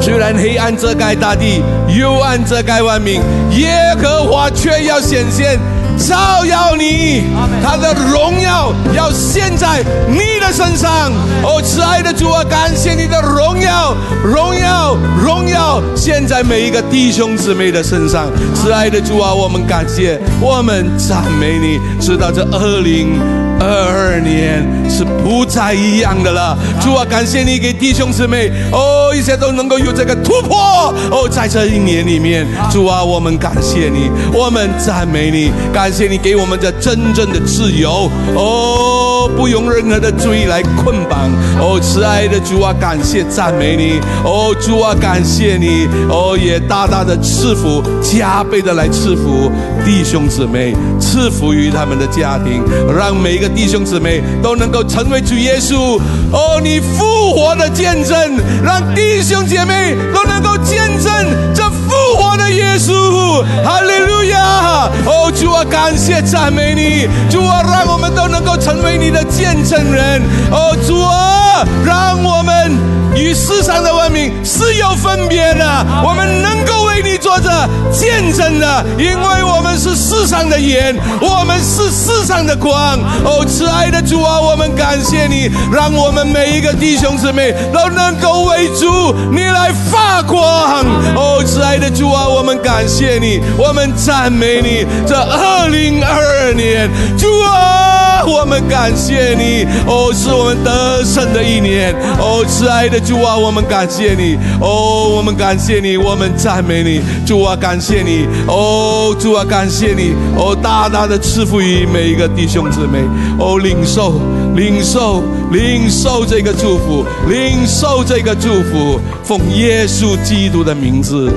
[0.00, 3.20] 虽然黑暗遮盖大地，幽暗遮盖万民，
[3.50, 5.58] 耶和华却要显现。
[6.02, 7.22] 照耀你，
[7.62, 11.12] 他的荣耀要现在你的身上。
[11.44, 13.94] 哦，慈爱的主啊，感谢你的荣耀，
[14.24, 18.26] 荣耀，荣耀，现在每一个弟兄姊妹的身上。
[18.54, 23.18] 慈爱的主啊，我们感谢，我们赞美你，直到这二零
[23.60, 26.58] 二二年是不再一样的了。
[26.80, 30.92] 主啊，感谢你给弟兄姊妹，哦，一切都能够有这个突破。
[31.10, 35.91] 哦，在这一年里面，主啊，我们感谢你，我们赞美你，感。
[35.92, 38.10] 谢你给我们这真正的自由。
[38.34, 41.30] 哦，不用任何的罪来捆绑。
[41.60, 44.00] 哦，慈爱的主啊，感谢赞美你。
[44.24, 45.86] 哦，主啊，感谢你。
[46.08, 49.50] 哦，也大大的赐福，加倍的来赐福
[49.84, 52.62] 弟兄姊妹，赐福于他们的家庭，
[52.96, 56.00] 让每一个弟兄姊妹都能够成为主耶稣。
[56.32, 58.16] 哦，你复活的见证，
[58.64, 61.12] 让弟兄姐妹都能够见证
[61.54, 61.62] 这
[62.02, 65.62] 复活的耶稣，哈利路亚哦，主啊。
[65.64, 70.20] 感谢赞美你，主啊，让我们都能够成为你的见证人。
[70.50, 72.76] 哦，主啊，让我们
[73.14, 77.50] 与世上的文明是有分别的，我们能够为你活着
[77.90, 82.76] 见证的，因为我们是世上的盐，我们是世上的光。
[83.24, 90.84] 哦，慈爱的主啊，我们感谢你，让我们每一个弟兄姊妹都能够为主你来发光。
[91.16, 94.84] 哦，慈爱的主啊，我们感谢你，我们赞美你。
[95.06, 95.52] 这二。
[95.62, 112.98] 二零二二年，主啊，我们感谢你，哦，是我们得胜的一年，哦，慈爱的主啊，我们感谢你，哦，我们感谢你，我们赞美你，主啊，感谢你，哦，主啊，感谢你，哦，大大的赐福于每一个弟兄姊妹，
[113.38, 114.20] 哦，领受，
[114.54, 121.32] 领受，领受这个祝福，领受这个祝福，奉耶稣基督的名字，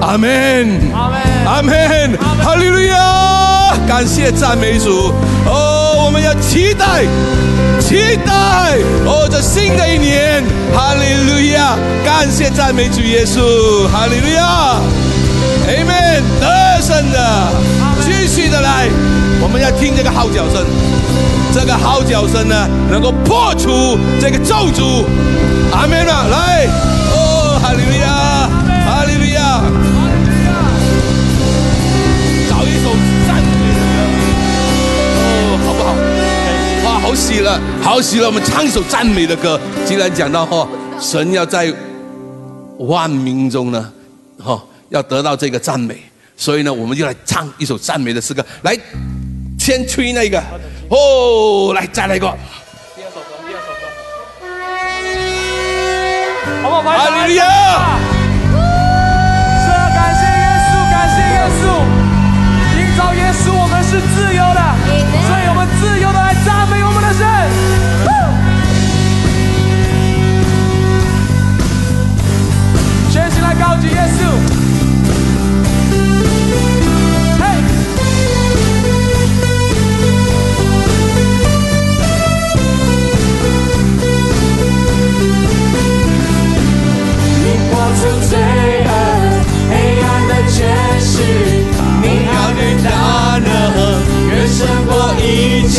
[0.00, 1.20] 阿门，阿门。
[1.44, 5.12] 阿门，哈利路亚，感谢赞美主，
[5.46, 7.02] 哦，我们要期待，
[7.80, 14.76] 期待，哦，这新的一年，哈利路亚，感谢赞美主耶稣，哈利路亚
[15.68, 17.52] ，Amen，得胜的，
[18.00, 18.88] 继续的来，
[19.40, 20.64] 我们要听这个号角声，
[21.52, 25.04] 这个号角声呢，能够破除这个咒诅，
[25.72, 26.66] 阿门啊，来，
[27.10, 28.48] 哦，哈利路亚，
[28.84, 29.62] 哈利路亚。
[32.48, 32.90] 找一首
[33.26, 33.96] 赞美的歌，
[35.18, 35.88] 哦，好不好？
[36.84, 38.26] 哇，好喜了，好喜了！
[38.26, 39.58] 我们唱一首赞美的歌。
[39.86, 40.66] 既然讲到哈，
[41.00, 41.72] 神要在
[42.78, 43.90] 万民中呢，哈，
[44.92, 45.96] 要得到这个赞美，
[46.36, 48.44] 所以呢，我们就来唱一首赞美的诗歌。
[48.60, 48.76] 来，
[49.58, 50.38] 先吹那个，
[50.90, 52.26] 哦，来再来一个，
[52.94, 53.88] 第二首歌，第二首歌，
[56.62, 56.82] 好不好？
[56.92, 57.34] 拍手！
[57.34, 57.40] 是
[59.72, 61.64] 啊，感谢耶稣，感谢耶稣，
[62.76, 64.60] 因着耶稣我们是自由的，
[65.26, 67.24] 所以我们自由的来赞美我们的神。
[73.10, 74.20] 全心来高举耶稣。
[87.98, 88.32] 除罪
[88.84, 88.88] 恶，
[89.70, 89.72] 黑
[90.02, 90.56] 暗的权
[91.00, 91.10] 势，
[92.02, 92.88] 你要的大
[93.38, 93.48] 能，
[94.28, 95.22] 远胜过一
[95.68, 95.74] 切，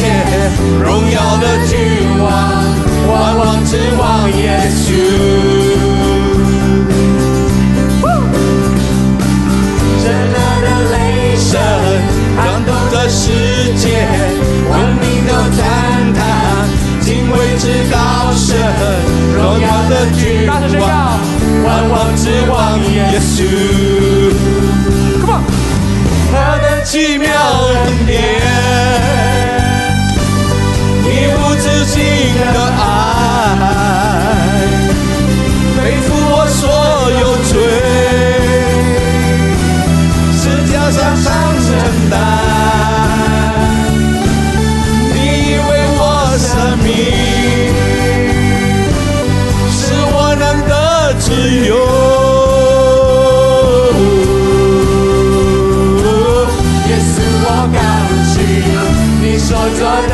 [0.81, 1.71] 荣耀的君
[2.19, 2.25] 王，
[3.07, 4.01] 万王之王
[4.31, 4.83] 耶稣。
[10.03, 10.95] 震耳的雷
[11.37, 11.51] 声，
[12.37, 13.21] 撼动这世
[13.77, 13.85] 界，
[14.69, 15.61] 万民都赞
[16.13, 16.21] 叹，
[17.01, 17.61] 敬畏至
[17.91, 17.95] 高
[18.35, 18.55] 神，
[19.35, 20.85] 荣耀的君大声宣告。
[20.85, 20.89] 王，
[21.63, 23.35] 万王之王耶稣。
[25.21, 25.41] Come on，
[26.31, 27.27] 何等奇妙
[27.67, 27.73] 恩
[28.05, 28.11] 典，
[31.01, 31.95] 你无止境
[32.53, 32.81] 的爱，
[51.33, 51.73] 自由。
[56.87, 57.15] 耶稣，
[57.45, 57.75] 我感
[58.29, 58.35] 激
[59.21, 60.13] 你所做的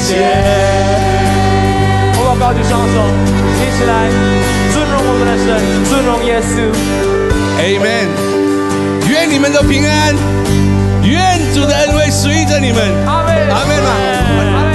[0.00, 0.16] 的一切。
[2.14, 2.34] 好不好？
[2.36, 2.94] 高举双手，
[3.60, 3.92] 一起来
[4.72, 5.46] 尊荣我们的神，
[5.88, 6.52] 尊荣耶稣。
[7.60, 8.08] Amen。
[9.08, 10.14] 愿你们都平安，
[11.02, 12.80] 愿主的恩惠随着你们。
[13.06, 13.90] 阿门，阿门嘛。
[13.90, 14.70] 阿门。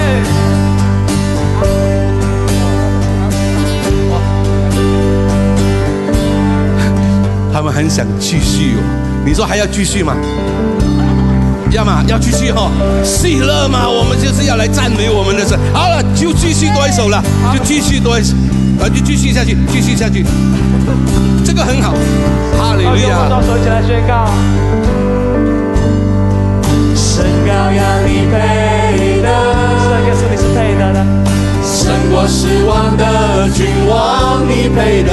[7.51, 8.83] 他们很想继续哦。
[9.25, 10.15] 你说还要继续吗？
[11.75, 12.01] 要吗？
[12.07, 12.71] 要继续哈、
[13.03, 15.59] 喜乐嘛，我们就是要来赞美我们的神。
[15.73, 17.21] 好了，就继续多一首了，
[17.53, 18.33] 就继续多一首，
[18.79, 20.25] 啊，就继续下去，继续下去。
[21.43, 21.91] 这个很好，
[22.57, 23.27] 哈利好，路亚。
[23.27, 24.25] 双手一起来宣告。
[26.95, 29.27] 神羔羊你配的，
[30.07, 31.05] 耶稣你是配的的，
[31.61, 35.11] 胜过失望的君王你配得，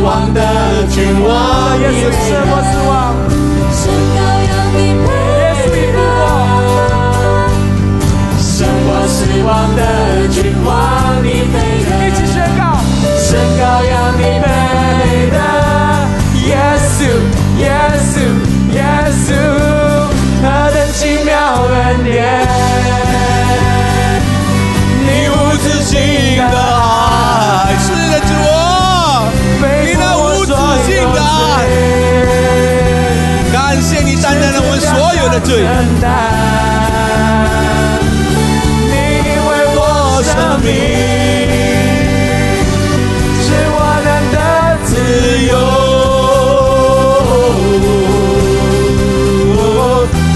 [0.00, 0.40] 过失望的
[0.88, 2.90] 君王耶稣你胜过死亡，
[3.70, 3.82] 神
[4.16, 5.08] 羔羊你耶
[5.56, 6.18] 稣你复活。
[8.40, 8.48] 胜
[8.86, 9.78] 过失望的
[10.28, 10.38] 君
[35.40, 35.62] 罪。
[35.62, 35.66] 承
[36.00, 36.08] 担，
[38.86, 38.92] 你
[39.48, 39.80] 为我
[40.24, 40.68] 生命，
[43.42, 44.36] 是我能的
[44.84, 44.90] 自
[45.46, 45.52] 由。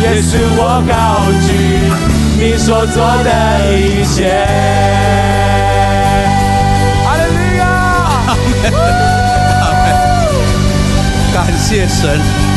[0.03, 0.93] 也是，我高
[1.47, 1.49] 举
[2.39, 3.31] 你所做的
[3.73, 4.17] 一切。
[7.05, 7.63] 哈利路亚！
[11.35, 12.54] 感谢神。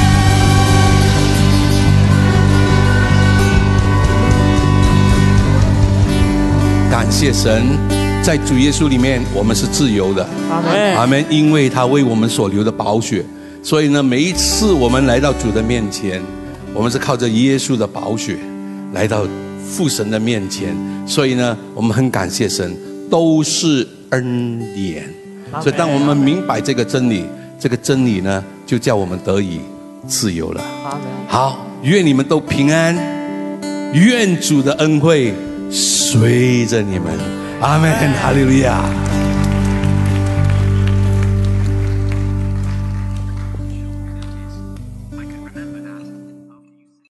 [6.89, 7.63] 感谢神，
[8.23, 10.25] 在主耶稣里面，我们是自由的。
[10.49, 10.95] 阿门。
[10.95, 11.25] 阿门。
[11.29, 13.23] 因为他为我们所流的宝血，
[13.61, 16.21] 所以呢，每一次我们来到主的面前，
[16.73, 18.37] 我们是靠着耶稣的宝血
[18.93, 19.27] 来到
[19.65, 20.75] 父神的面前。
[21.05, 22.75] 所以呢，我们很感谢神，
[23.09, 25.03] 都是恩典。
[25.61, 27.25] 所以，当我们明白这个真理，
[27.59, 29.59] 这个真理呢，就叫我们得以
[30.07, 30.63] 自由了。
[31.27, 32.95] 好，愿你们都平安，
[33.93, 35.33] 愿主的恩惠
[35.71, 37.11] 随着你们。
[37.61, 37.91] 阿门，
[38.21, 39.06] 哈利路亚。